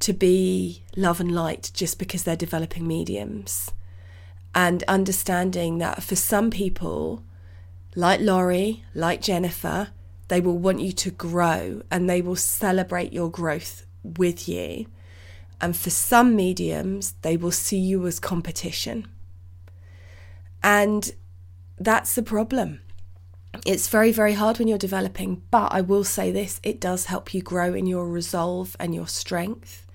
to 0.00 0.12
be 0.12 0.84
love 0.96 1.20
and 1.20 1.32
light 1.32 1.70
just 1.74 1.98
because 1.98 2.22
they're 2.22 2.36
developing 2.36 2.86
mediums. 2.86 3.72
And 4.54 4.82
understanding 4.84 5.78
that 5.78 6.02
for 6.02 6.16
some 6.16 6.50
people, 6.50 7.22
like 7.94 8.20
Laurie, 8.20 8.84
like 8.94 9.20
Jennifer, 9.20 9.88
they 10.28 10.40
will 10.40 10.58
want 10.58 10.80
you 10.80 10.92
to 10.92 11.10
grow 11.10 11.82
and 11.90 12.08
they 12.08 12.22
will 12.22 12.36
celebrate 12.36 13.12
your 13.12 13.30
growth 13.30 13.86
with 14.02 14.48
you. 14.48 14.86
And 15.60 15.76
for 15.76 15.90
some 15.90 16.36
mediums, 16.36 17.14
they 17.22 17.36
will 17.36 17.50
see 17.50 17.78
you 17.78 18.06
as 18.06 18.20
competition. 18.20 19.08
And 20.62 21.12
that's 21.80 22.14
the 22.14 22.22
problem. 22.22 22.80
It's 23.66 23.88
very, 23.88 24.12
very 24.12 24.34
hard 24.34 24.58
when 24.58 24.68
you're 24.68 24.78
developing, 24.78 25.42
but 25.50 25.72
I 25.72 25.80
will 25.80 26.04
say 26.04 26.30
this 26.30 26.60
it 26.62 26.80
does 26.80 27.06
help 27.06 27.32
you 27.34 27.42
grow 27.42 27.74
in 27.74 27.86
your 27.86 28.08
resolve 28.08 28.76
and 28.78 28.94
your 28.94 29.06
strength. 29.06 29.86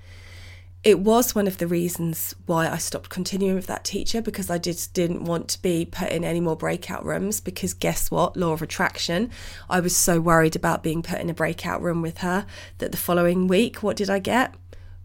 It 0.84 1.00
was 1.00 1.34
one 1.34 1.48
of 1.48 1.60
the 1.60 1.68
reasons 1.68 2.36
why 2.46 2.68
I 2.68 2.78
stopped 2.78 3.10
continuing 3.10 3.56
with 3.56 3.68
that 3.68 3.86
teacher 3.86 4.22
because 4.22 4.50
I 4.50 4.58
just 4.58 4.94
didn't 4.94 5.24
want 5.24 5.48
to 5.50 5.62
be 5.62 5.86
put 5.86 6.12
in 6.12 6.26
any 6.26 6.42
more 6.42 6.58
breakout 6.58 7.06
rooms. 7.06 7.40
Because 7.40 7.74
guess 7.74 8.12
what? 8.12 8.36
Law 8.36 8.52
of 8.52 8.62
attraction. 8.62 9.30
I 9.70 9.80
was 9.80 9.96
so 9.96 10.20
worried 10.20 10.58
about 10.58 10.84
being 10.84 11.02
put 11.02 11.22
in 11.22 11.30
a 11.30 11.34
breakout 11.34 11.82
room 11.82 12.02
with 12.02 12.18
her 12.18 12.46
that 12.80 12.92
the 12.92 12.98
following 12.98 13.48
week, 13.48 13.82
what 13.82 13.96
did 13.96 14.10
I 14.10 14.20
get? 14.20 14.56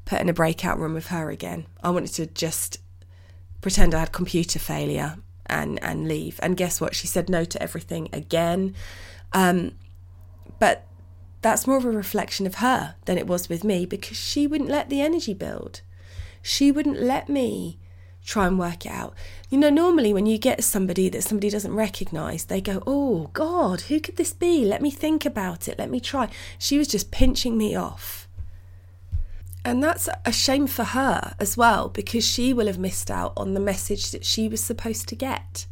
put 0.08 0.22
in 0.22 0.28
a 0.30 0.32
breakout 0.32 0.78
room 0.78 0.94
with 0.94 1.08
her 1.08 1.30
again. 1.30 1.66
I 1.82 1.90
wanted 1.90 2.14
to 2.14 2.26
just 2.26 2.78
pretend 3.60 3.94
I 3.94 4.00
had 4.00 4.10
computer 4.10 4.58
failure 4.58 5.16
and 5.48 5.82
and 5.82 6.08
leave. 6.08 6.38
And 6.42 6.56
guess 6.56 6.80
what? 6.80 6.94
She 6.94 7.06
said 7.06 7.28
no 7.28 7.44
to 7.44 7.62
everything 7.62 8.08
again. 8.12 8.74
Um, 9.32 9.72
but 10.58 10.86
that's 11.40 11.66
more 11.66 11.76
of 11.76 11.84
a 11.84 11.90
reflection 11.90 12.46
of 12.46 12.56
her 12.56 12.96
than 13.04 13.18
it 13.18 13.26
was 13.26 13.48
with 13.48 13.64
me 13.64 13.86
because 13.86 14.16
she 14.16 14.46
wouldn't 14.46 14.70
let 14.70 14.90
the 14.90 15.00
energy 15.00 15.34
build. 15.34 15.82
She 16.42 16.72
wouldn't 16.72 17.00
let 17.00 17.28
me 17.28 17.78
try 18.24 18.46
and 18.46 18.58
work 18.58 18.84
it 18.84 18.92
out. 18.92 19.14
You 19.48 19.58
know, 19.58 19.70
normally 19.70 20.12
when 20.12 20.26
you 20.26 20.36
get 20.38 20.62
somebody 20.62 21.08
that 21.08 21.22
somebody 21.22 21.50
doesn't 21.50 21.74
recognize, 21.74 22.44
they 22.44 22.60
go, 22.60 22.82
Oh 22.86 23.30
God, 23.32 23.82
who 23.82 24.00
could 24.00 24.16
this 24.16 24.32
be? 24.32 24.64
Let 24.64 24.82
me 24.82 24.90
think 24.90 25.24
about 25.24 25.68
it. 25.68 25.78
Let 25.78 25.90
me 25.90 26.00
try. 26.00 26.28
She 26.58 26.78
was 26.78 26.88
just 26.88 27.10
pinching 27.10 27.56
me 27.56 27.74
off. 27.74 28.27
And 29.64 29.82
that's 29.82 30.08
a 30.24 30.32
shame 30.32 30.66
for 30.66 30.84
her 30.84 31.34
as 31.38 31.56
well, 31.56 31.88
because 31.88 32.24
she 32.24 32.52
will 32.52 32.66
have 32.66 32.78
missed 32.78 33.10
out 33.10 33.32
on 33.36 33.54
the 33.54 33.60
message 33.60 34.10
that 34.12 34.24
she 34.24 34.48
was 34.48 34.62
supposed 34.62 35.08
to 35.08 35.14
get. 35.14 35.66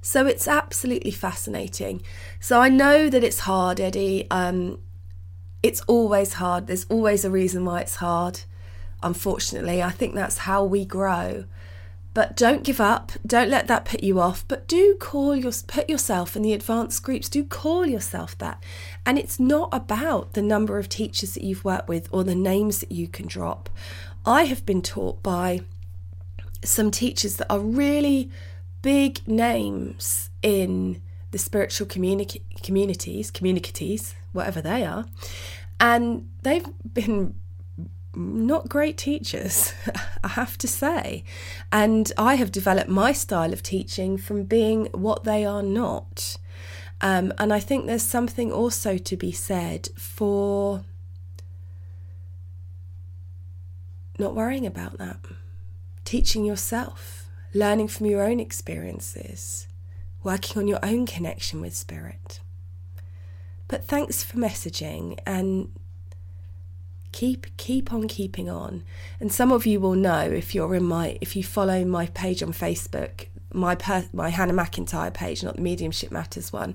So 0.00 0.26
it's 0.26 0.48
absolutely 0.48 1.10
fascinating. 1.10 2.02
So 2.40 2.60
I 2.60 2.68
know 2.68 3.08
that 3.08 3.22
it's 3.22 3.40
hard, 3.40 3.80
Eddie. 3.80 4.26
Um, 4.30 4.78
it's 5.62 5.80
always 5.82 6.34
hard. 6.34 6.66
There's 6.66 6.86
always 6.88 7.24
a 7.24 7.30
reason 7.30 7.64
why 7.64 7.80
it's 7.80 7.96
hard. 7.96 8.40
Unfortunately, 9.02 9.82
I 9.82 9.90
think 9.90 10.14
that's 10.14 10.38
how 10.38 10.64
we 10.64 10.84
grow. 10.84 11.44
But 12.18 12.34
don't 12.34 12.64
give 12.64 12.80
up. 12.80 13.12
Don't 13.24 13.48
let 13.48 13.68
that 13.68 13.84
put 13.84 14.02
you 14.02 14.18
off. 14.18 14.44
But 14.48 14.66
do 14.66 14.96
call 14.98 15.36
your 15.36 15.52
put 15.68 15.88
yourself 15.88 16.34
in 16.34 16.42
the 16.42 16.52
advanced 16.52 17.04
groups. 17.04 17.28
Do 17.28 17.44
call 17.44 17.86
yourself 17.86 18.36
that. 18.38 18.60
And 19.06 19.16
it's 19.16 19.38
not 19.38 19.68
about 19.70 20.32
the 20.32 20.42
number 20.42 20.78
of 20.78 20.88
teachers 20.88 21.34
that 21.34 21.44
you've 21.44 21.64
worked 21.64 21.88
with 21.88 22.08
or 22.10 22.24
the 22.24 22.34
names 22.34 22.80
that 22.80 22.90
you 22.90 23.06
can 23.06 23.28
drop. 23.28 23.70
I 24.26 24.46
have 24.46 24.66
been 24.66 24.82
taught 24.82 25.22
by 25.22 25.60
some 26.64 26.90
teachers 26.90 27.36
that 27.36 27.46
are 27.52 27.60
really 27.60 28.32
big 28.82 29.20
names 29.28 30.30
in 30.42 31.00
the 31.30 31.38
spiritual 31.38 31.86
communi- 31.86 32.42
communities, 32.64 33.30
communities, 33.30 34.16
whatever 34.32 34.60
they 34.60 34.84
are, 34.84 35.04
and 35.78 36.28
they've 36.42 36.66
been 36.92 37.36
not 38.14 38.68
great 38.68 38.96
teachers, 38.96 39.72
I 40.24 40.28
have 40.28 40.58
to 40.58 40.68
say. 40.68 41.24
And 41.72 42.12
I 42.16 42.34
have 42.36 42.52
developed 42.52 42.88
my 42.88 43.12
style 43.12 43.52
of 43.52 43.62
teaching 43.62 44.16
from 44.16 44.44
being 44.44 44.86
what 44.92 45.24
they 45.24 45.44
are 45.44 45.62
not. 45.62 46.36
Um, 47.00 47.32
and 47.38 47.52
I 47.52 47.60
think 47.60 47.86
there's 47.86 48.02
something 48.02 48.50
also 48.50 48.98
to 48.98 49.16
be 49.16 49.30
said 49.30 49.88
for 49.96 50.84
not 54.18 54.34
worrying 54.34 54.66
about 54.66 54.98
that, 54.98 55.20
teaching 56.04 56.44
yourself, 56.44 57.30
learning 57.54 57.88
from 57.88 58.06
your 58.06 58.22
own 58.22 58.40
experiences, 58.40 59.68
working 60.24 60.60
on 60.60 60.66
your 60.66 60.80
own 60.82 61.06
connection 61.06 61.60
with 61.60 61.76
spirit. 61.76 62.40
But 63.68 63.84
thanks 63.84 64.24
for 64.24 64.38
messaging 64.38 65.18
and 65.24 65.70
keep 67.12 67.46
keep 67.56 67.92
on 67.92 68.06
keeping 68.06 68.48
on 68.48 68.82
and 69.18 69.32
some 69.32 69.50
of 69.50 69.66
you 69.66 69.80
will 69.80 69.94
know 69.94 70.20
if 70.20 70.54
you're 70.54 70.74
in 70.74 70.84
my 70.84 71.18
if 71.20 71.34
you 71.34 71.42
follow 71.42 71.84
my 71.84 72.06
page 72.06 72.42
on 72.42 72.52
facebook 72.52 73.26
my 73.52 73.74
per, 73.74 74.04
my 74.12 74.28
Hannah 74.28 74.52
McIntyre 74.52 75.12
page, 75.12 75.42
not 75.42 75.56
the 75.56 75.62
Mediumship 75.62 76.10
Matters 76.10 76.52
one, 76.52 76.74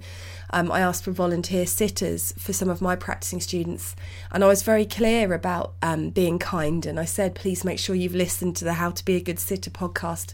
um, 0.50 0.72
I 0.72 0.80
asked 0.80 1.04
for 1.04 1.12
volunteer 1.12 1.66
sitters 1.66 2.34
for 2.38 2.54
some 2.54 2.70
of 2.70 2.82
my 2.82 2.96
practicing 2.96 3.40
students, 3.40 3.96
and 4.32 4.44
I 4.44 4.48
was 4.48 4.64
very 4.64 4.86
clear 4.86 5.34
about 5.34 5.74
um, 5.82 6.10
being 6.10 6.40
kind. 6.40 6.86
And 6.86 7.00
I 7.00 7.06
said, 7.06 7.36
please 7.36 7.64
make 7.64 7.80
sure 7.80 7.96
you've 7.96 8.16
listened 8.16 8.56
to 8.58 8.66
the 8.66 8.74
How 8.74 8.92
to 8.92 9.06
Be 9.06 9.16
a 9.16 9.22
Good 9.22 9.40
Sitter 9.40 9.70
podcast 9.70 10.34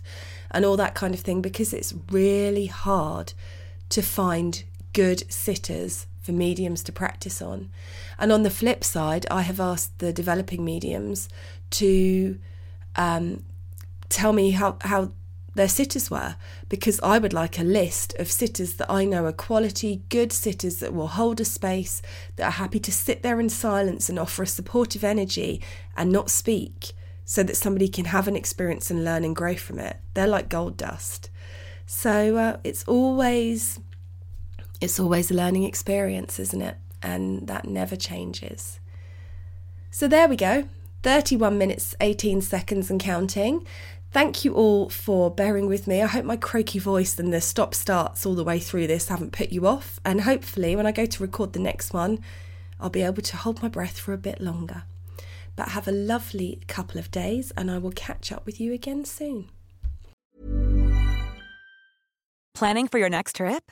and 0.52 0.66
all 0.66 0.78
that 0.78 0.96
kind 0.96 1.14
of 1.14 1.20
thing 1.20 1.42
because 1.42 1.74
it's 1.74 1.94
really 2.10 2.68
hard 2.68 3.34
to 3.90 4.02
find 4.02 4.64
good 4.94 5.32
sitters 5.32 6.08
for 6.22 6.32
mediums 6.32 6.84
to 6.84 6.92
practice 6.92 7.42
on. 7.42 7.70
And 8.18 8.32
on 8.32 8.44
the 8.44 8.50
flip 8.50 8.84
side, 8.84 9.26
I 9.32 9.42
have 9.42 9.60
asked 9.60 10.00
the 10.00 10.14
developing 10.14 10.64
mediums 10.66 11.30
to 11.72 12.38
um, 12.96 13.44
tell 14.10 14.34
me 14.34 14.52
how, 14.52 14.78
how 14.82 15.12
their 15.56 15.68
sitters 15.68 16.10
were 16.10 16.36
because 16.68 17.00
I 17.02 17.18
would 17.18 17.34
like 17.34 17.60
a 17.60 17.64
list 17.64 18.16
of 18.20 18.32
sitters 18.32 18.74
that 18.76 18.90
I 18.90 19.06
know 19.06 19.26
are 19.26 19.32
quality, 19.32 20.04
good 20.10 20.32
sitters 20.32 20.78
that 20.78 20.94
will 20.94 21.08
hold 21.08 21.40
a 21.42 21.46
space, 21.46 22.02
that 22.36 22.46
are 22.46 22.52
happy 22.52 22.80
to 22.80 22.92
sit 22.92 23.24
there 23.24 23.40
in 23.40 23.50
silence 23.50 24.10
and 24.10 24.20
offer 24.20 24.44
a 24.44 24.48
supportive 24.48 25.04
energy 25.04 25.62
and 25.98 26.12
not 26.12 26.30
speak 26.30 26.92
so 27.26 27.44
that 27.44 27.58
somebody 27.58 27.88
can 27.88 28.06
have 28.06 28.28
an 28.28 28.36
experience 28.36 28.90
and 28.90 29.04
learn 29.04 29.24
and 29.24 29.36
grow 29.36 29.56
from 29.56 29.80
it. 29.80 29.98
They're 30.14 30.28
like 30.28 30.50
gold 30.50 30.78
dust. 30.78 31.30
So 31.86 32.38
uh, 32.38 32.58
it's 32.64 32.84
always 32.86 33.80
it's 34.82 35.00
always 35.00 35.32
a 35.32 35.34
learning 35.34 35.64
experience, 35.64 36.40
isn't 36.40 36.62
it? 36.62 36.78
And 37.02 37.48
that 37.48 37.66
never 37.66 37.96
changes. 37.96 38.80
So 39.92 40.08
there 40.08 40.28
we 40.28 40.36
go. 40.36 40.68
31 41.04 41.58
minutes, 41.58 41.96
18 42.02 42.42
seconds 42.42 42.92
and 42.92 43.00
counting. 43.00 43.66
Thank 44.12 44.44
you 44.44 44.54
all 44.54 44.90
for 44.90 45.30
bearing 45.30 45.68
with 45.68 45.88
me. 45.88 46.02
I 46.02 46.08
hope 46.08 46.26
my 46.26 46.36
croaky 46.36 46.80
voice 46.80 47.20
and 47.20 47.32
the 47.32 47.42
stop 47.42 47.76
starts 47.76 48.26
all 48.26 48.36
the 48.36 48.44
way 48.44 48.60
through 48.60 48.88
this 48.88 49.08
haven't 49.08 49.34
put 49.34 49.52
you 49.52 49.68
off. 49.68 50.00
And 50.04 50.22
hopefully, 50.22 50.76
when 50.76 50.88
I 50.88 50.92
go 50.92 51.06
to 51.06 51.24
record 51.24 51.54
the 51.54 51.60
next 51.60 51.94
one, 51.94 52.20
I'll 52.80 52.90
be 52.90 53.04
able 53.04 53.22
to 53.22 53.38
hold 53.38 53.62
my 53.62 53.68
breath 53.68 54.00
for 54.00 54.14
a 54.14 54.18
bit 54.18 54.42
longer. 54.42 54.84
But 55.56 55.70
have 55.70 55.88
a 55.88 55.92
lovely 55.92 56.62
couple 56.68 57.00
of 57.00 57.12
days, 57.12 57.52
and 57.56 57.70
I 57.70 57.78
will 57.78 57.92
catch 57.92 58.32
up 58.32 58.46
with 58.46 58.60
you 58.60 58.74
again 58.74 59.06
soon. 59.06 59.50
Planning 62.56 62.88
for 62.88 62.98
your 62.98 63.10
next 63.10 63.36
trip? 63.36 63.72